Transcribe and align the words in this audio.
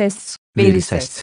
ses, 0.00 0.36
veri 0.56 0.80
ses. 0.80 1.22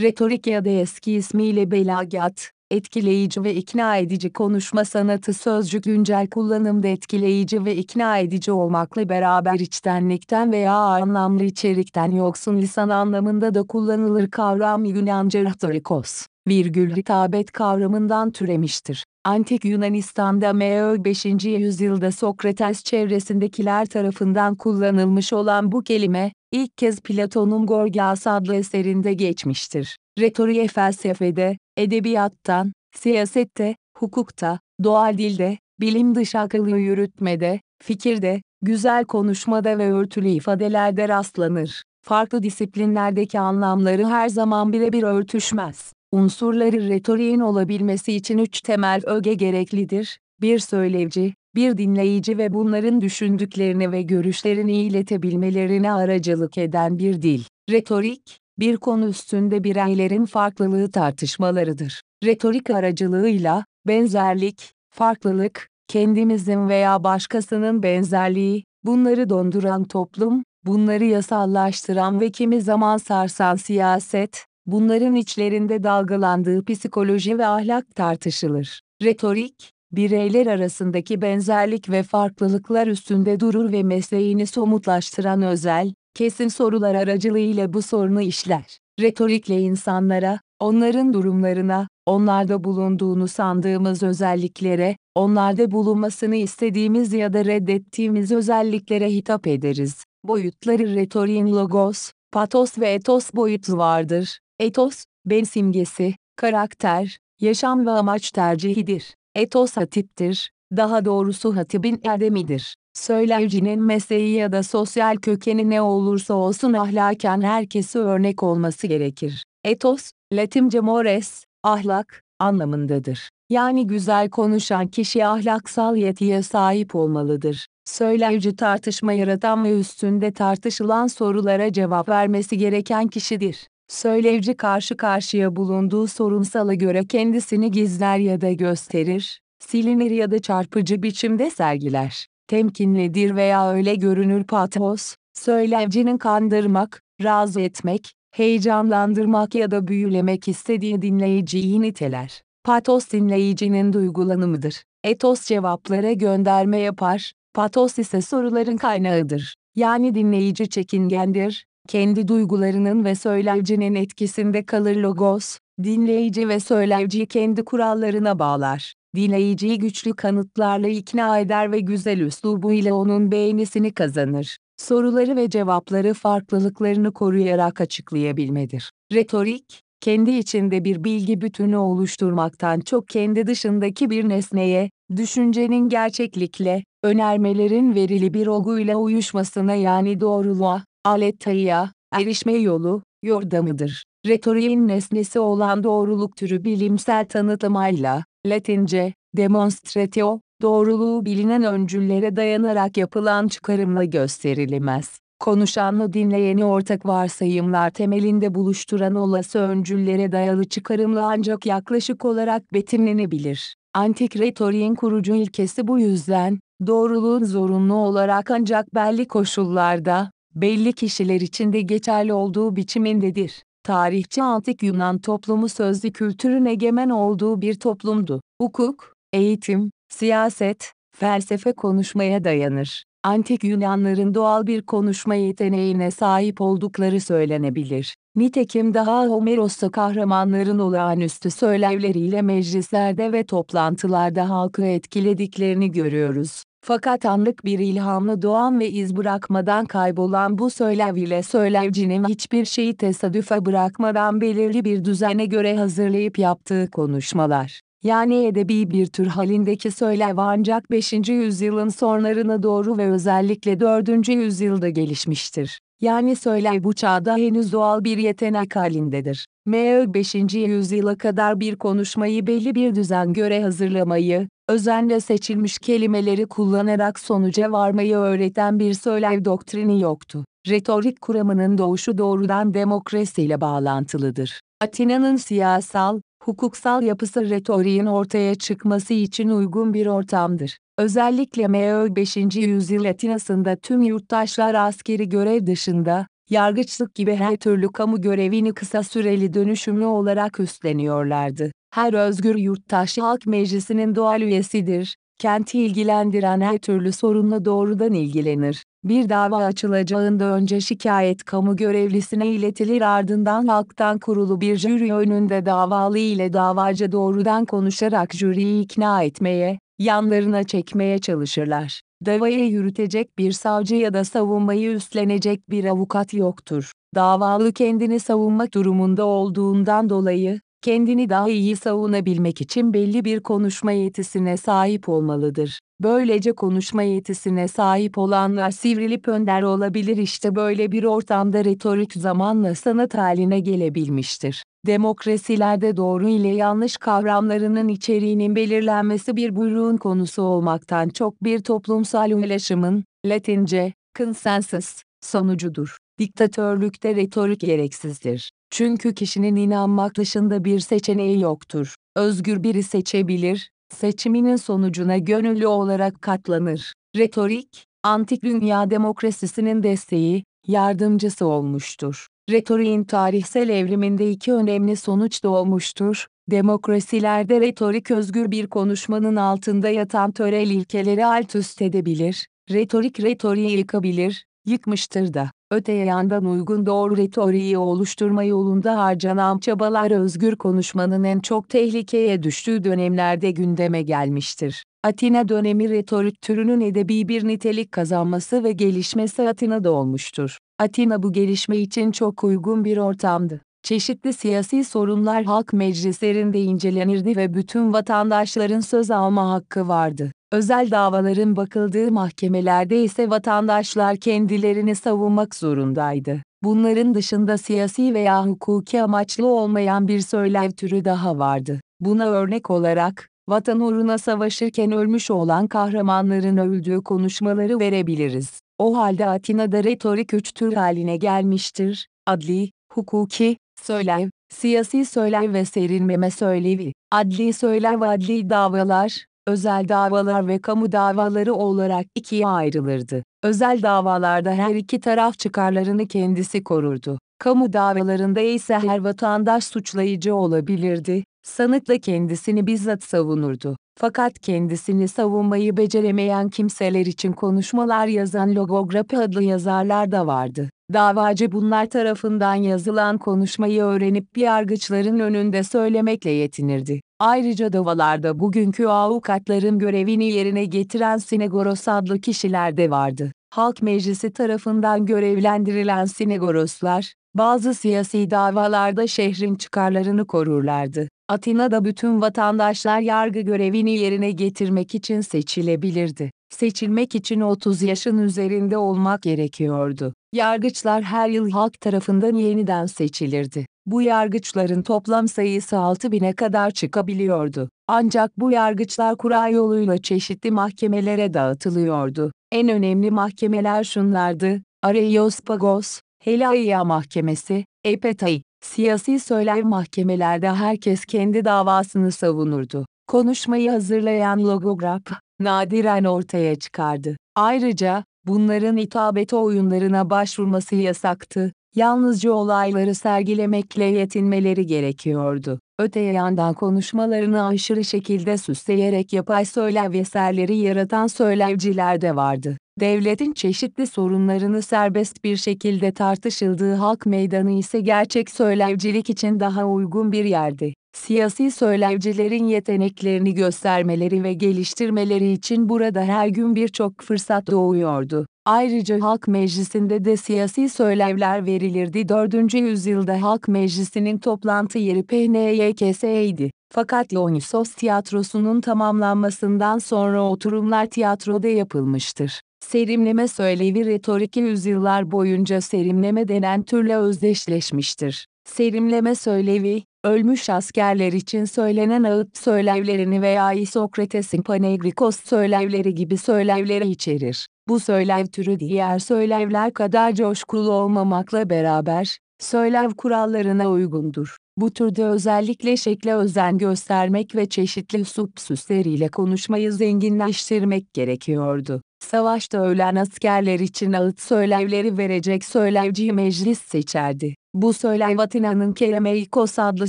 Retorik 0.00 0.46
ya 0.46 0.64
da 0.64 0.70
eski 0.70 1.12
ismiyle 1.12 1.70
belagat, 1.70 2.50
etkileyici 2.70 3.44
ve 3.44 3.54
ikna 3.54 3.96
edici 3.96 4.32
konuşma 4.32 4.84
sanatı 4.84 5.34
sözcük 5.34 5.84
güncel 5.84 6.26
kullanımda 6.26 6.88
etkileyici 6.88 7.64
ve 7.64 7.76
ikna 7.76 8.18
edici 8.18 8.52
olmakla 8.52 9.08
beraber 9.08 9.54
içtenlikten 9.54 10.52
veya 10.52 10.74
anlamlı 10.74 11.44
içerikten 11.44 12.10
yoksun 12.10 12.58
lisan 12.58 12.88
anlamında 12.88 13.54
da 13.54 13.62
kullanılır 13.62 14.30
kavram 14.30 14.84
Yunanca 14.84 15.42
rhetorikos, 15.44 16.26
virgül 16.48 16.96
hitabet 16.96 17.52
kavramından 17.52 18.30
türemiştir. 18.30 19.04
Antik 19.24 19.64
Yunanistan'da 19.64 20.52
M.Ö. 20.52 21.04
5. 21.04 21.24
yüzyılda 21.44 22.12
Sokrates 22.12 22.82
çevresindekiler 22.82 23.86
tarafından 23.86 24.54
kullanılmış 24.54 25.32
olan 25.32 25.72
bu 25.72 25.82
kelime, 25.82 26.32
ilk 26.52 26.78
kez 26.78 27.00
Platon'un 27.00 27.66
Gorgias 27.66 28.26
adlı 28.26 28.54
eserinde 28.54 29.12
geçmiştir. 29.12 29.98
Retoriğe 30.18 30.68
felsefede, 30.68 31.58
edebiyattan, 31.76 32.72
siyasette, 32.96 33.76
hukukta, 33.96 34.58
doğal 34.84 35.18
dilde, 35.18 35.58
bilim 35.80 36.14
dışı 36.14 36.38
akıllı 36.38 36.78
yürütmede, 36.78 37.60
fikirde, 37.82 38.42
güzel 38.62 39.04
konuşmada 39.04 39.78
ve 39.78 39.92
örtülü 39.92 40.28
ifadelerde 40.28 41.08
rastlanır. 41.08 41.82
Farklı 42.04 42.42
disiplinlerdeki 42.42 43.40
anlamları 43.40 44.06
her 44.06 44.28
zaman 44.28 44.72
birebir 44.72 45.02
örtüşmez. 45.02 45.92
Unsurları 46.12 46.88
retoriğin 46.88 47.40
olabilmesi 47.40 48.12
için 48.12 48.38
üç 48.38 48.60
temel 48.60 49.02
öge 49.06 49.34
gereklidir. 49.34 50.18
Bir 50.40 50.58
söylevci, 50.58 51.34
bir 51.54 51.78
dinleyici 51.78 52.38
ve 52.38 52.52
bunların 52.52 53.00
düşündüklerini 53.00 53.92
ve 53.92 54.02
görüşlerini 54.02 54.72
iletebilmelerine 54.72 55.92
aracılık 55.92 56.58
eden 56.58 56.98
bir 56.98 57.22
dil. 57.22 57.44
Retorik, 57.70 58.40
bir 58.58 58.76
konu 58.76 59.08
üstünde 59.08 59.64
bireylerin 59.64 60.24
farklılığı 60.24 60.90
tartışmalarıdır. 60.90 62.02
Retorik 62.24 62.70
aracılığıyla, 62.70 63.64
benzerlik, 63.86 64.72
farklılık, 64.90 65.68
kendimizin 65.88 66.68
veya 66.68 67.04
başkasının 67.04 67.82
benzerliği, 67.82 68.64
bunları 68.84 69.28
donduran 69.28 69.84
toplum, 69.84 70.44
bunları 70.66 71.04
yasallaştıran 71.04 72.20
ve 72.20 72.30
kimi 72.30 72.60
zaman 72.60 72.96
sarsan 72.96 73.56
siyaset, 73.56 74.46
bunların 74.66 75.14
içlerinde 75.14 75.82
dalgalandığı 75.82 76.64
psikoloji 76.64 77.38
ve 77.38 77.46
ahlak 77.46 77.94
tartışılır. 77.94 78.82
Retorik, 79.02 79.72
bireyler 79.92 80.46
arasındaki 80.46 81.22
benzerlik 81.22 81.90
ve 81.90 82.02
farklılıklar 82.02 82.86
üstünde 82.86 83.40
durur 83.40 83.72
ve 83.72 83.82
mesleğini 83.82 84.46
somutlaştıran 84.46 85.42
özel, 85.42 85.92
kesin 86.14 86.48
sorular 86.48 86.94
aracılığıyla 86.94 87.72
bu 87.72 87.82
sorunu 87.82 88.22
işler. 88.22 88.78
Retorikle 89.00 89.60
insanlara, 89.60 90.40
onların 90.60 91.12
durumlarına, 91.12 91.88
onlarda 92.06 92.64
bulunduğunu 92.64 93.28
sandığımız 93.28 94.02
özelliklere, 94.02 94.96
onlarda 95.14 95.70
bulunmasını 95.70 96.36
istediğimiz 96.36 97.12
ya 97.12 97.32
da 97.32 97.44
reddettiğimiz 97.44 98.32
özelliklere 98.32 99.10
hitap 99.10 99.46
ederiz. 99.46 100.04
Boyutları 100.24 100.94
retoriğin 100.94 101.46
logos, 101.46 102.12
patos 102.32 102.78
ve 102.78 102.92
etos 102.92 103.30
boyutu 103.34 103.76
vardır. 103.76 104.38
Etos, 104.62 105.04
ben 105.26 105.44
simgesi, 105.44 106.14
karakter, 106.36 107.18
yaşam 107.40 107.86
ve 107.86 107.90
amaç 107.90 108.30
tercihidir. 108.30 109.14
Etos 109.34 109.76
hatiptir, 109.76 110.50
daha 110.76 111.04
doğrusu 111.04 111.56
hatibin 111.56 112.00
erdemidir. 112.04 112.76
Söylevcinin 112.94 113.82
mesleği 113.82 114.34
ya 114.34 114.52
da 114.52 114.62
sosyal 114.62 115.16
kökeni 115.16 115.70
ne 115.70 115.82
olursa 115.82 116.34
olsun 116.34 116.72
ahlaken 116.72 117.40
herkese 117.40 117.98
örnek 117.98 118.42
olması 118.42 118.86
gerekir. 118.86 119.44
Etos, 119.64 120.10
Latince 120.32 120.80
mores, 120.80 121.44
ahlak, 121.62 122.22
anlamındadır. 122.38 123.30
Yani 123.50 123.86
güzel 123.86 124.30
konuşan 124.30 124.86
kişi 124.86 125.26
ahlaksal 125.26 125.96
yetiye 125.96 126.42
sahip 126.42 126.94
olmalıdır. 126.94 127.66
Söylevci 127.84 128.56
tartışma 128.56 129.12
yaratan 129.12 129.64
ve 129.64 129.78
üstünde 129.80 130.32
tartışılan 130.32 131.06
sorulara 131.06 131.72
cevap 131.72 132.08
vermesi 132.08 132.58
gereken 132.58 133.08
kişidir. 133.08 133.66
Söylevci 133.92 134.54
karşı 134.54 134.96
karşıya 134.96 135.56
bulunduğu 135.56 136.06
sorunsala 136.06 136.74
göre 136.74 137.04
kendisini 137.04 137.70
gizler 137.70 138.18
ya 138.18 138.40
da 138.40 138.52
gösterir, 138.52 139.40
silinir 139.58 140.10
ya 140.10 140.30
da 140.30 140.38
çarpıcı 140.38 141.02
biçimde 141.02 141.50
sergiler. 141.50 142.26
Temkinlidir 142.48 143.36
veya 143.36 143.72
öyle 143.72 143.94
görünür 143.94 144.44
patos, 144.44 145.16
söylevcinin 145.34 146.18
kandırmak, 146.18 147.02
razı 147.22 147.60
etmek, 147.60 148.14
heyecanlandırmak 148.30 149.54
ya 149.54 149.70
da 149.70 149.86
büyülemek 149.86 150.48
istediği 150.48 151.02
dinleyiciyi 151.02 151.80
niteler. 151.82 152.42
Patos 152.64 153.10
dinleyicinin 153.10 153.92
duygulanımıdır. 153.92 154.84
Etos 155.04 155.44
cevaplara 155.44 156.12
gönderme 156.12 156.78
yapar, 156.78 157.32
patos 157.54 157.98
ise 157.98 158.22
soruların 158.22 158.76
kaynağıdır. 158.76 159.54
Yani 159.74 160.14
dinleyici 160.14 160.68
çekingendir, 160.68 161.66
kendi 161.88 162.28
duygularının 162.28 163.04
ve 163.04 163.14
söylevcinin 163.14 163.94
etkisinde 163.94 164.66
kalır 164.66 164.96
logos, 164.96 165.58
dinleyici 165.82 166.48
ve 166.48 166.60
söylevciyi 166.60 167.26
kendi 167.26 167.64
kurallarına 167.64 168.38
bağlar. 168.38 168.94
Dinleyiciyi 169.16 169.78
güçlü 169.78 170.12
kanıtlarla 170.12 170.88
ikna 170.88 171.38
eder 171.38 171.72
ve 171.72 171.80
güzel 171.80 172.20
üslubuyla 172.20 172.94
onun 172.94 173.32
beğenisini 173.32 173.94
kazanır. 173.94 174.56
Soruları 174.76 175.36
ve 175.36 175.50
cevapları 175.50 176.14
farklılıklarını 176.14 177.12
koruyarak 177.12 177.80
açıklayabilmedir. 177.80 178.90
Retorik, 179.12 179.82
kendi 180.00 180.30
içinde 180.30 180.84
bir 180.84 181.04
bilgi 181.04 181.40
bütünü 181.40 181.76
oluşturmaktan 181.76 182.80
çok 182.80 183.08
kendi 183.08 183.46
dışındaki 183.46 184.10
bir 184.10 184.28
nesneye, 184.28 184.90
düşüncenin 185.16 185.88
gerçeklikle, 185.88 186.84
önermelerin 187.02 187.94
verili 187.94 188.34
bir 188.34 188.46
olguyla 188.46 188.96
uyuşmasına 188.96 189.74
yani 189.74 190.20
doğruluğa, 190.20 190.84
alettayıya, 191.04 191.92
erişme 192.12 192.52
yolu, 192.52 193.02
yordamıdır. 193.22 194.04
Retoriğin 194.26 194.88
nesnesi 194.88 195.40
olan 195.40 195.84
doğruluk 195.84 196.36
türü 196.36 196.64
bilimsel 196.64 197.26
tanıtlamayla, 197.26 198.24
Latince, 198.46 199.14
demonstratio, 199.36 200.40
doğruluğu 200.62 201.24
bilinen 201.24 201.62
öncüllere 201.62 202.36
dayanarak 202.36 202.96
yapılan 202.96 203.48
çıkarımla 203.48 204.04
gösterilemez. 204.04 205.18
Konuşanla 205.40 206.12
dinleyeni 206.12 206.64
ortak 206.64 207.06
varsayımlar 207.06 207.90
temelinde 207.90 208.54
buluşturan 208.54 209.14
olası 209.14 209.58
öncüllere 209.58 210.32
dayalı 210.32 210.64
çıkarımla 210.64 211.26
ancak 211.26 211.66
yaklaşık 211.66 212.24
olarak 212.24 212.72
betimlenebilir. 212.72 213.76
Antik 213.94 214.36
retoriğin 214.36 214.94
kurucu 214.94 215.34
ilkesi 215.34 215.88
bu 215.88 215.98
yüzden, 215.98 216.60
doğruluğun 216.86 217.44
zorunlu 217.44 217.94
olarak 217.94 218.50
ancak 218.50 218.94
belli 218.94 219.28
koşullarda, 219.28 220.30
belli 220.54 220.92
kişiler 220.92 221.40
içinde 221.40 221.80
geçerli 221.80 222.32
olduğu 222.32 222.76
biçimindedir. 222.76 223.62
Tarihçi 223.84 224.42
antik 224.42 224.82
Yunan 224.82 225.18
toplumu 225.18 225.68
sözlü 225.68 226.12
kültürün 226.12 226.64
egemen 226.64 227.10
olduğu 227.10 227.60
bir 227.60 227.74
toplumdu. 227.74 228.40
Hukuk, 228.60 229.14
eğitim, 229.32 229.90
siyaset, 230.08 230.92
felsefe 231.16 231.72
konuşmaya 231.72 232.44
dayanır. 232.44 233.04
Antik 233.24 233.64
Yunanların 233.64 234.34
doğal 234.34 234.66
bir 234.66 234.82
konuşma 234.82 235.34
yeteneğine 235.34 236.10
sahip 236.10 236.60
oldukları 236.60 237.20
söylenebilir. 237.20 238.16
Nitekim 238.36 238.94
daha 238.94 239.26
Homeros'ta 239.26 239.90
kahramanların 239.90 240.78
olağanüstü 240.78 241.50
söylevleriyle 241.50 242.42
meclislerde 242.42 243.32
ve 243.32 243.44
toplantılarda 243.44 244.50
halkı 244.50 244.84
etkilediklerini 244.84 245.90
görüyoruz. 245.90 246.64
Fakat 246.84 247.26
anlık 247.26 247.64
bir 247.64 247.78
ilhamla 247.78 248.42
doğan 248.42 248.80
ve 248.80 248.90
iz 248.90 249.16
bırakmadan 249.16 249.86
kaybolan 249.86 250.58
bu 250.58 250.70
söylev 250.70 251.16
ile 251.16 251.42
söylevcinin 251.42 252.24
hiçbir 252.24 252.64
şeyi 252.64 252.96
tesadüfe 252.96 253.66
bırakmadan 253.66 254.40
belirli 254.40 254.84
bir 254.84 255.04
düzene 255.04 255.46
göre 255.46 255.76
hazırlayıp 255.76 256.38
yaptığı 256.38 256.90
konuşmalar. 256.90 257.80
Yani 258.02 258.46
edebi 258.46 258.90
bir 258.90 259.06
tür 259.06 259.26
halindeki 259.26 259.90
söylev 259.90 260.36
ancak 260.36 260.90
5. 260.90 261.12
yüzyılın 261.28 261.88
sonlarına 261.88 262.62
doğru 262.62 262.98
ve 262.98 263.10
özellikle 263.10 263.80
4. 263.80 264.28
yüzyılda 264.28 264.88
gelişmiştir. 264.88 265.80
Yani 266.02 266.36
söylev 266.36 266.84
bu 266.84 266.92
çağda 266.92 267.36
henüz 267.36 267.72
doğal 267.72 268.04
bir 268.04 268.18
yetenek 268.18 268.76
halindedir. 268.76 269.46
M.Ö. 269.66 270.14
5. 270.14 270.34
yüzyıla 270.54 271.18
kadar 271.18 271.60
bir 271.60 271.76
konuşmayı 271.76 272.46
belli 272.46 272.74
bir 272.74 272.94
düzen 272.94 273.32
göre 273.32 273.62
hazırlamayı, 273.62 274.48
özenle 274.68 275.20
seçilmiş 275.20 275.78
kelimeleri 275.78 276.46
kullanarak 276.46 277.18
sonuca 277.18 277.72
varmayı 277.72 278.16
öğreten 278.16 278.78
bir 278.78 278.94
söylev 278.94 279.44
doktrini 279.44 280.00
yoktu. 280.00 280.44
Retorik 280.68 281.20
kuramının 281.20 281.78
doğuşu 281.78 282.18
doğrudan 282.18 282.74
demokrasiyle 282.74 283.60
bağlantılıdır. 283.60 284.60
Atina'nın 284.80 285.36
siyasal, 285.36 286.20
hukuksal 286.44 287.02
yapısı 287.02 287.50
retoriğin 287.50 288.06
ortaya 288.06 288.54
çıkması 288.54 289.14
için 289.14 289.48
uygun 289.48 289.94
bir 289.94 290.06
ortamdır. 290.06 290.78
Özellikle 290.98 291.68
M.Ö. 291.68 292.16
5. 292.16 292.36
yüzyıl 292.56 293.04
Atina'sında 293.04 293.76
tüm 293.76 294.02
yurttaşlar 294.02 294.74
askeri 294.74 295.28
görev 295.28 295.66
dışında, 295.66 296.26
yargıçlık 296.50 297.14
gibi 297.14 297.34
her 297.34 297.56
türlü 297.56 297.92
kamu 297.92 298.20
görevini 298.20 298.72
kısa 298.72 299.02
süreli 299.02 299.54
dönüşümlü 299.54 300.04
olarak 300.04 300.60
üstleniyorlardı. 300.60 301.72
Her 301.94 302.12
özgür 302.12 302.56
yurttaş 302.56 303.18
halk 303.18 303.46
meclisinin 303.46 304.14
doğal 304.14 304.40
üyesidir, 304.40 305.16
kenti 305.38 305.78
ilgilendiren 305.78 306.60
her 306.60 306.78
türlü 306.78 307.12
sorunla 307.12 307.64
doğrudan 307.64 308.12
ilgilenir. 308.12 308.81
Bir 309.04 309.28
dava 309.28 309.64
açılacağında 309.64 310.44
önce 310.44 310.80
şikayet 310.80 311.44
kamu 311.44 311.76
görevlisine 311.76 312.46
iletilir 312.48 313.02
ardından 313.02 313.66
halktan 313.66 314.18
kurulu 314.18 314.60
bir 314.60 314.76
jüri 314.76 315.14
önünde 315.14 315.66
davalı 315.66 316.18
ile 316.18 316.52
davacı 316.52 317.12
doğrudan 317.12 317.64
konuşarak 317.64 318.34
jüriyi 318.34 318.84
ikna 318.84 319.22
etmeye, 319.22 319.78
yanlarına 319.98 320.64
çekmeye 320.64 321.18
çalışırlar. 321.18 322.00
Davayı 322.26 322.68
yürütecek 322.68 323.38
bir 323.38 323.52
savcı 323.52 323.96
ya 323.96 324.14
da 324.14 324.24
savunmayı 324.24 324.92
üstlenecek 324.92 325.70
bir 325.70 325.84
avukat 325.84 326.34
yoktur. 326.34 326.92
Davalı 327.14 327.72
kendini 327.72 328.20
savunmak 328.20 328.74
durumunda 328.74 329.24
olduğundan 329.24 330.10
dolayı, 330.10 330.60
kendini 330.82 331.28
daha 331.28 331.48
iyi 331.48 331.76
savunabilmek 331.76 332.60
için 332.60 332.94
belli 332.94 333.24
bir 333.24 333.40
konuşma 333.40 333.92
yetisine 333.92 334.56
sahip 334.56 335.08
olmalıdır. 335.08 335.78
Böylece 336.00 336.52
konuşma 336.52 337.02
yetisine 337.02 337.68
sahip 337.68 338.18
olanlar 338.18 338.70
sivrilip 338.70 339.28
önder 339.28 339.62
olabilir 339.62 340.16
işte 340.16 340.54
böyle 340.54 340.92
bir 340.92 341.04
ortamda 341.04 341.64
retorik 341.64 342.12
zamanla 342.12 342.74
sanat 342.74 343.14
haline 343.14 343.60
gelebilmiştir. 343.60 344.64
Demokrasilerde 344.86 345.96
doğru 345.96 346.28
ile 346.28 346.48
yanlış 346.48 346.96
kavramlarının 346.96 347.88
içeriğinin 347.88 348.56
belirlenmesi 348.56 349.36
bir 349.36 349.56
buyruğun 349.56 349.96
konusu 349.96 350.42
olmaktan 350.42 351.08
çok 351.08 351.44
bir 351.44 351.60
toplumsal 351.60 352.30
ulaşımın, 352.30 353.04
Latince, 353.26 353.92
consensus, 354.18 355.02
sonucudur. 355.20 355.96
Diktatörlükte 356.18 357.16
retorik 357.16 357.60
gereksizdir. 357.60 358.51
Çünkü 358.72 359.14
kişinin 359.14 359.56
inanmak 359.56 360.16
dışında 360.16 360.64
bir 360.64 360.80
seçeneği 360.80 361.40
yoktur. 361.40 361.94
Özgür 362.16 362.62
biri 362.62 362.82
seçebilir, 362.82 363.70
seçiminin 363.94 364.56
sonucuna 364.56 365.18
gönüllü 365.18 365.66
olarak 365.66 366.22
katlanır. 366.22 366.94
Retorik, 367.16 367.86
antik 368.02 368.42
dünya 368.42 368.90
demokrasisinin 368.90 369.82
desteği, 369.82 370.44
yardımcısı 370.66 371.46
olmuştur. 371.46 372.26
Retoriğin 372.50 373.04
tarihsel 373.04 373.68
evriminde 373.68 374.30
iki 374.30 374.52
önemli 374.52 374.96
sonuç 374.96 375.44
doğmuştur. 375.44 376.26
Demokrasilerde 376.50 377.60
retorik 377.60 378.10
özgür 378.10 378.50
bir 378.50 378.66
konuşmanın 378.66 379.36
altında 379.36 379.88
yatan 379.88 380.32
törel 380.32 380.70
ilkeleri 380.70 381.26
alt 381.26 381.54
üst 381.54 381.82
edebilir, 381.82 382.46
retorik 382.70 383.20
retoriği 383.20 383.78
yıkabilir, 383.78 384.44
yıkmıştır 384.66 385.34
da. 385.34 385.50
Öte 385.72 385.92
yandan 385.92 386.44
uygun 386.44 386.86
doğru 386.86 387.16
retoriği 387.16 387.78
oluşturma 387.78 388.44
yolunda 388.44 388.98
harcanan 388.98 389.58
çabalar 389.58 390.10
özgür 390.10 390.56
konuşmanın 390.56 391.24
en 391.24 391.40
çok 391.40 391.68
tehlikeye 391.68 392.42
düştüğü 392.42 392.84
dönemlerde 392.84 393.50
gündeme 393.50 394.02
gelmiştir. 394.02 394.84
Atina 395.04 395.48
dönemi 395.48 395.90
retorik 395.90 396.40
türünün 396.40 396.80
edebi 396.80 397.28
bir 397.28 397.48
nitelik 397.48 397.92
kazanması 397.92 398.64
ve 398.64 398.72
gelişmesi 398.72 399.48
Atina'da 399.48 399.90
olmuştur. 399.90 400.58
Atina 400.78 401.22
bu 401.22 401.32
gelişme 401.32 401.76
için 401.76 402.10
çok 402.12 402.44
uygun 402.44 402.84
bir 402.84 402.96
ortamdı. 402.96 403.60
Çeşitli 403.82 404.32
siyasi 404.32 404.84
sorunlar 404.84 405.44
halk 405.44 405.72
meclislerinde 405.72 406.60
incelenirdi 406.60 407.36
ve 407.36 407.54
bütün 407.54 407.92
vatandaşların 407.92 408.80
söz 408.80 409.10
alma 409.10 409.50
hakkı 409.50 409.88
vardı. 409.88 410.32
Özel 410.52 410.90
davaların 410.90 411.56
bakıldığı 411.56 412.12
mahkemelerde 412.12 413.02
ise 413.02 413.30
vatandaşlar 413.30 414.16
kendilerini 414.16 414.94
savunmak 414.94 415.54
zorundaydı. 415.54 416.42
Bunların 416.62 417.14
dışında 417.14 417.58
siyasi 417.58 418.14
veya 418.14 418.46
hukuki 418.46 419.02
amaçlı 419.02 419.46
olmayan 419.46 420.08
bir 420.08 420.20
söylev 420.20 420.70
türü 420.70 421.04
daha 421.04 421.38
vardı. 421.38 421.80
Buna 422.00 422.26
örnek 422.26 422.70
olarak, 422.70 423.28
vatan 423.48 423.80
uğruna 423.80 424.18
savaşırken 424.18 424.92
ölmüş 424.92 425.30
olan 425.30 425.66
kahramanların 425.66 426.56
öldüğü 426.56 427.02
konuşmaları 427.02 427.80
verebiliriz. 427.80 428.60
O 428.78 428.96
halde 428.96 429.26
Atina'da 429.26 429.84
retorik 429.84 430.34
üç 430.34 430.52
tür 430.52 430.72
haline 430.72 431.16
gelmiştir. 431.16 432.08
Adli, 432.26 432.70
hukuki, 432.92 433.56
söylev, 433.82 434.28
siyasi 434.54 435.04
söylev 435.04 435.52
ve 435.52 435.64
serinmeme 435.64 436.30
söylevi. 436.30 436.92
Adli 437.12 437.52
söylev 437.52 438.00
adli 438.00 438.50
davalar, 438.50 439.24
özel 439.46 439.88
davalar 439.88 440.48
ve 440.48 440.60
kamu 440.60 440.92
davaları 440.92 441.54
olarak 441.54 442.06
ikiye 442.14 442.46
ayrılırdı. 442.46 443.24
Özel 443.42 443.82
davalarda 443.82 444.50
her 444.50 444.74
iki 444.74 445.00
taraf 445.00 445.38
çıkarlarını 445.38 446.08
kendisi 446.08 446.64
korurdu. 446.64 447.18
Kamu 447.38 447.72
davalarında 447.72 448.40
ise 448.40 448.74
her 448.78 448.98
vatandaş 448.98 449.64
suçlayıcı 449.64 450.34
olabilirdi, 450.34 451.24
sanık 451.42 451.88
da 451.88 452.00
kendisini 452.00 452.66
bizzat 452.66 453.02
savunurdu. 453.02 453.76
Fakat 453.98 454.38
kendisini 454.38 455.08
savunmayı 455.08 455.76
beceremeyen 455.76 456.48
kimseler 456.48 457.06
için 457.06 457.32
konuşmalar 457.32 458.06
yazan 458.06 458.54
logografi 458.54 459.18
adlı 459.18 459.42
yazarlar 459.42 460.12
da 460.12 460.26
vardı. 460.26 460.70
Davacı 460.92 461.52
bunlar 461.52 461.86
tarafından 461.86 462.54
yazılan 462.54 463.18
konuşmayı 463.18 463.82
öğrenip 463.82 464.36
bir 464.36 464.40
yargıçların 464.40 465.18
önünde 465.18 465.62
söylemekle 465.62 466.30
yetinirdi. 466.30 467.00
Ayrıca 467.20 467.72
davalarda 467.72 468.40
bugünkü 468.40 468.86
avukatların 468.86 469.78
görevini 469.78 470.32
yerine 470.32 470.64
getiren 470.64 471.16
Sinegoros 471.16 471.88
adlı 471.88 472.20
kişiler 472.20 472.76
de 472.76 472.90
vardı. 472.90 473.32
Halk 473.50 473.82
Meclisi 473.82 474.32
tarafından 474.32 475.06
görevlendirilen 475.06 476.04
Sinegoroslar, 476.04 477.14
bazı 477.34 477.74
siyasi 477.74 478.30
davalarda 478.30 479.06
şehrin 479.06 479.54
çıkarlarını 479.54 480.26
korurlardı. 480.26 481.08
Atina'da 481.32 481.84
bütün 481.84 482.20
vatandaşlar 482.20 483.00
yargı 483.00 483.40
görevini 483.40 483.98
yerine 483.98 484.30
getirmek 484.30 484.94
için 484.94 485.20
seçilebilirdi. 485.20 486.30
Seçilmek 486.50 487.14
için 487.14 487.40
30 487.40 487.82
yaşın 487.82 488.18
üzerinde 488.18 488.76
olmak 488.76 489.22
gerekiyordu. 489.22 490.14
Yargıçlar 490.32 491.02
her 491.02 491.28
yıl 491.28 491.50
halk 491.50 491.80
tarafından 491.80 492.34
yeniden 492.34 492.86
seçilirdi. 492.86 493.66
Bu 493.86 494.02
yargıçların 494.02 494.82
toplam 494.82 495.28
sayısı 495.28 495.76
6000'e 495.76 496.32
kadar 496.32 496.70
çıkabiliyordu. 496.70 497.68
Ancak 497.88 498.38
bu 498.38 498.50
yargıçlar 498.50 499.16
kura 499.16 499.48
yoluyla 499.48 499.98
çeşitli 499.98 500.50
mahkemelere 500.50 501.34
dağıtılıyordu. 501.34 502.32
En 502.50 502.68
önemli 502.68 503.10
mahkemeler 503.10 503.84
şunlardı: 503.84 504.62
Areospagos, 504.82 506.00
Helaia 506.24 506.84
Mahkemesi, 506.84 507.64
Epetai. 507.84 508.42
Siyasi 508.62 509.20
söylev 509.20 509.64
mahkemelerde 509.64 510.50
herkes 510.50 511.04
kendi 511.04 511.44
davasını 511.44 512.12
savunurdu. 512.12 512.86
Konuşmayı 513.06 513.70
hazırlayan 513.70 514.44
logograf, 514.44 515.02
nadiren 515.40 516.04
ortaya 516.04 516.54
çıkardı. 516.54 517.16
Ayrıca, 517.36 518.04
bunların 518.26 518.76
hitabeti 518.76 519.36
oyunlarına 519.36 520.10
başvurması 520.10 520.74
yasaktı, 520.74 521.52
yalnızca 521.76 522.32
olayları 522.32 522.94
sergilemekle 522.94 523.84
yetinmeleri 523.84 524.66
gerekiyordu. 524.66 525.60
Öte 525.78 526.00
yandan 526.00 526.54
konuşmalarını 526.54 527.46
aşırı 527.46 527.84
şekilde 527.84 528.36
süsleyerek 528.38 529.12
yapay 529.12 529.44
söylev 529.44 529.92
eserleri 529.92 530.56
yaratan 530.56 531.06
söylevciler 531.06 532.00
de 532.00 532.16
vardı. 532.16 532.56
Devletin 532.80 533.32
çeşitli 533.32 533.86
sorunlarını 533.86 534.62
serbest 534.62 535.24
bir 535.24 535.36
şekilde 535.36 535.92
tartışıldığı 535.92 536.74
halk 536.74 537.06
meydanı 537.06 537.50
ise 537.50 537.80
gerçek 537.80 538.30
söylevcilik 538.30 539.10
için 539.10 539.40
daha 539.40 539.64
uygun 539.64 540.12
bir 540.12 540.24
yerdi. 540.24 540.74
Siyasi 540.96 541.50
söylevcilerin 541.50 542.44
yeteneklerini 542.44 543.34
göstermeleri 543.34 544.22
ve 544.22 544.32
geliştirmeleri 544.32 545.32
için 545.32 545.68
burada 545.68 546.00
her 546.04 546.28
gün 546.28 546.54
birçok 546.54 547.02
fırsat 547.02 547.50
doğuyordu. 547.50 548.26
Ayrıca 548.44 549.00
halk 549.00 549.28
meclisinde 549.28 550.04
de 550.04 550.16
siyasi 550.16 550.68
söylevler 550.68 551.46
verilirdi. 551.46 552.08
4. 552.08 552.54
yüzyılda 552.54 553.22
halk 553.22 553.48
meclisinin 553.48 554.18
toplantı 554.18 554.78
yeri 554.78 555.02
PNYKS'ydi. 555.02 556.50
Fakat 556.72 557.10
Dionysos 557.10 557.74
tiyatrosunun 557.74 558.60
tamamlanmasından 558.60 559.78
sonra 559.78 560.22
oturumlar 560.22 560.86
tiyatroda 560.86 561.48
yapılmıştır. 561.48 562.40
Serimleme 562.60 563.28
söylevi 563.28 563.86
retorik 563.86 564.36
yüzyıllar 564.36 565.10
boyunca 565.10 565.60
serimleme 565.60 566.28
denen 566.28 566.62
türle 566.62 566.96
özdeşleşmiştir. 566.96 568.26
Serimleme 568.44 569.14
söylevi, 569.14 569.82
ölmüş 570.04 570.50
askerler 570.50 571.12
için 571.12 571.44
söylenen 571.44 572.02
ağıt 572.02 572.38
söylevlerini 572.38 573.22
veya 573.22 573.52
İsokrates'in 573.52 574.42
Panegrikos 574.42 575.16
söylevleri 575.24 575.94
gibi 575.94 576.16
söylevleri 576.16 576.88
içerir. 576.88 577.46
Bu 577.68 577.80
söylev 577.80 578.26
türü 578.26 578.60
diğer 578.60 578.98
söylevler 578.98 579.72
kadar 579.72 580.14
coşkulu 580.14 580.70
olmamakla 580.70 581.50
beraber, 581.50 582.18
söylev 582.38 582.90
kurallarına 582.90 583.70
uygundur. 583.70 584.36
Bu 584.56 584.72
türde 584.72 585.04
özellikle 585.04 585.76
şekle 585.76 586.14
özen 586.14 586.58
göstermek 586.58 587.34
ve 587.34 587.48
çeşitli 587.48 588.04
subsüsleriyle 588.04 589.08
konuşmayı 589.08 589.72
zenginleştirmek 589.72 590.94
gerekiyordu. 590.94 591.82
Savaşta 592.02 592.62
ölen 592.62 592.96
askerler 592.96 593.60
için 593.60 593.92
ağıt 593.92 594.20
söylevleri 594.20 594.98
verecek 594.98 595.44
söylevciyi 595.44 596.12
meclis 596.12 596.58
seçerdi. 596.58 597.34
Bu 597.54 597.72
söylev 597.72 598.18
Atina'nın 598.18 598.72
Keremeikos 598.72 599.58
adlı 599.58 599.88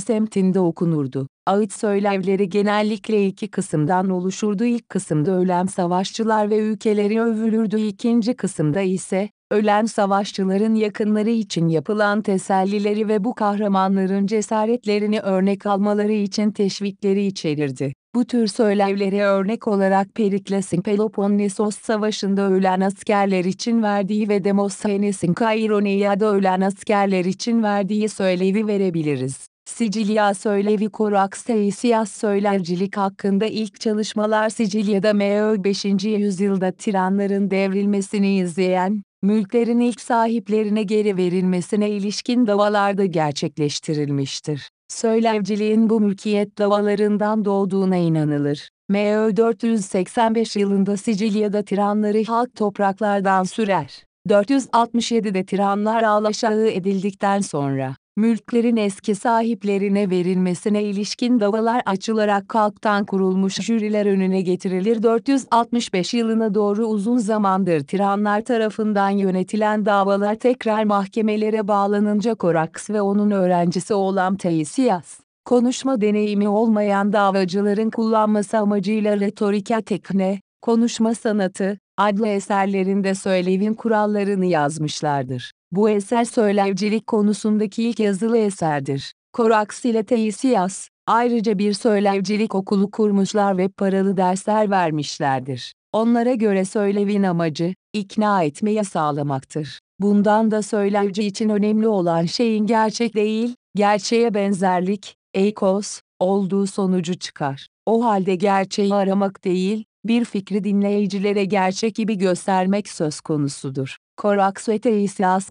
semtinde 0.00 0.60
okunurdu. 0.60 1.28
Ağıt 1.46 1.72
söylevleri 1.72 2.48
genellikle 2.48 3.26
iki 3.26 3.48
kısımdan 3.48 4.10
oluşurdu. 4.10 4.64
İlk 4.64 4.88
kısımda 4.88 5.30
ölen 5.30 5.66
savaşçılar 5.66 6.50
ve 6.50 6.58
ülkeleri 6.58 7.20
övülürdü. 7.20 7.80
İkinci 7.80 8.34
kısımda 8.34 8.80
ise, 8.80 9.28
ölen 9.50 9.86
savaşçıların 9.86 10.74
yakınları 10.74 11.30
için 11.30 11.68
yapılan 11.68 12.22
tesellileri 12.22 13.08
ve 13.08 13.24
bu 13.24 13.34
kahramanların 13.34 14.26
cesaretlerini 14.26 15.20
örnek 15.20 15.66
almaları 15.66 16.12
için 16.12 16.50
teşvikleri 16.50 17.26
içerirdi. 17.26 17.92
Bu 18.14 18.24
tür 18.24 18.46
söylevleri 18.46 19.22
örnek 19.22 19.68
olarak 19.68 20.14
Perikles'in 20.14 20.82
Peloponnesos 20.82 21.78
Savaşı'nda 21.78 22.42
ölen 22.50 22.80
askerler 22.80 23.44
için 23.44 23.82
verdiği 23.82 24.28
ve 24.28 24.44
Demosthenes'in 24.44 25.34
Kaironia'da 25.34 26.34
ölen 26.34 26.60
askerler 26.60 27.24
için 27.24 27.62
verdiği 27.62 28.08
söylevi 28.08 28.66
verebiliriz. 28.66 29.48
Sicilya 29.64 30.34
söylevi 30.34 30.88
Korax 30.88 31.30
Teisias 31.30 32.12
söylercilik 32.12 32.96
hakkında 32.96 33.46
ilk 33.46 33.80
çalışmalar 33.80 34.48
Sicilya'da 34.48 35.12
M.Ö. 35.12 35.64
5. 35.64 35.84
yüzyılda 36.04 36.72
tiranların 36.72 37.50
devrilmesini 37.50 38.36
izleyen, 38.38 39.02
mülklerin 39.22 39.80
ilk 39.80 40.00
sahiplerine 40.00 40.82
geri 40.82 41.16
verilmesine 41.16 41.90
ilişkin 41.90 42.46
davalarda 42.46 43.06
gerçekleştirilmiştir. 43.06 44.68
Söylevciliğin 44.94 45.90
bu 45.90 46.00
mülkiyet 46.00 46.58
davalarından 46.58 47.44
doğduğuna 47.44 47.96
inanılır. 47.96 48.68
M.Ö. 48.88 49.36
485 49.36 50.56
yılında 50.56 50.96
Sicilya'da 50.96 51.62
tiranları 51.62 52.24
halk 52.24 52.54
topraklardan 52.54 53.44
sürer. 53.44 54.04
467'de 54.28 55.44
tiranlar 55.46 56.02
alaşağı 56.02 56.66
edildikten 56.66 57.40
sonra, 57.40 57.96
mülklerin 58.16 58.76
eski 58.76 59.14
sahiplerine 59.14 60.10
verilmesine 60.10 60.82
ilişkin 60.82 61.40
davalar 61.40 61.82
açılarak 61.86 62.54
halktan 62.54 63.04
kurulmuş 63.04 63.54
jüriler 63.54 64.06
önüne 64.06 64.40
getirilir. 64.40 65.02
465 65.02 66.14
yılına 66.14 66.54
doğru 66.54 66.86
uzun 66.86 67.18
zamandır 67.18 67.80
tiranlar 67.80 68.40
tarafından 68.40 69.10
yönetilen 69.10 69.86
davalar 69.86 70.34
tekrar 70.34 70.84
mahkemelere 70.84 71.68
bağlanınca 71.68 72.34
Koraks 72.34 72.90
ve 72.90 73.00
onun 73.00 73.30
öğrencisi 73.30 73.94
olan 73.94 74.36
Teisias, 74.36 75.20
konuşma 75.44 76.00
deneyimi 76.00 76.48
olmayan 76.48 77.12
davacıların 77.12 77.90
kullanması 77.90 78.58
amacıyla 78.58 79.20
retorika 79.20 79.80
tekne, 79.80 80.40
konuşma 80.62 81.14
sanatı, 81.14 81.78
adlı 81.98 82.28
eserlerinde 82.28 83.14
söylevin 83.14 83.74
kurallarını 83.74 84.46
yazmışlardır. 84.46 85.52
Bu 85.74 85.90
eser 85.90 86.24
söylevcilik 86.24 87.06
konusundaki 87.06 87.82
ilk 87.82 88.00
yazılı 88.00 88.38
eserdir. 88.38 89.14
Koraks 89.32 89.84
ile 89.84 90.04
Teisias, 90.04 90.88
ayrıca 91.06 91.58
bir 91.58 91.72
söylevcilik 91.72 92.54
okulu 92.54 92.90
kurmuşlar 92.90 93.58
ve 93.58 93.68
paralı 93.68 94.16
dersler 94.16 94.70
vermişlerdir. 94.70 95.74
Onlara 95.92 96.34
göre 96.34 96.64
söylevin 96.64 97.22
amacı, 97.22 97.74
ikna 97.92 98.42
etmeyi 98.42 98.84
sağlamaktır. 98.84 99.80
Bundan 100.00 100.50
da 100.50 100.62
söylevci 100.62 101.22
için 101.22 101.48
önemli 101.48 101.88
olan 101.88 102.24
şeyin 102.24 102.66
gerçek 102.66 103.14
değil, 103.14 103.56
gerçeğe 103.74 104.34
benzerlik, 104.34 105.16
eikos, 105.34 106.00
olduğu 106.20 106.66
sonucu 106.66 107.18
çıkar. 107.18 107.68
O 107.86 108.04
halde 108.04 108.34
gerçeği 108.34 108.94
aramak 108.94 109.44
değil, 109.44 109.84
bir 110.04 110.24
fikri 110.24 110.64
dinleyicilere 110.64 111.44
gerçek 111.44 111.94
gibi 111.94 112.18
göstermek 112.18 112.88
söz 112.88 113.20
konusudur. 113.20 113.96
Koraks 114.16 114.68
ve 114.68 114.80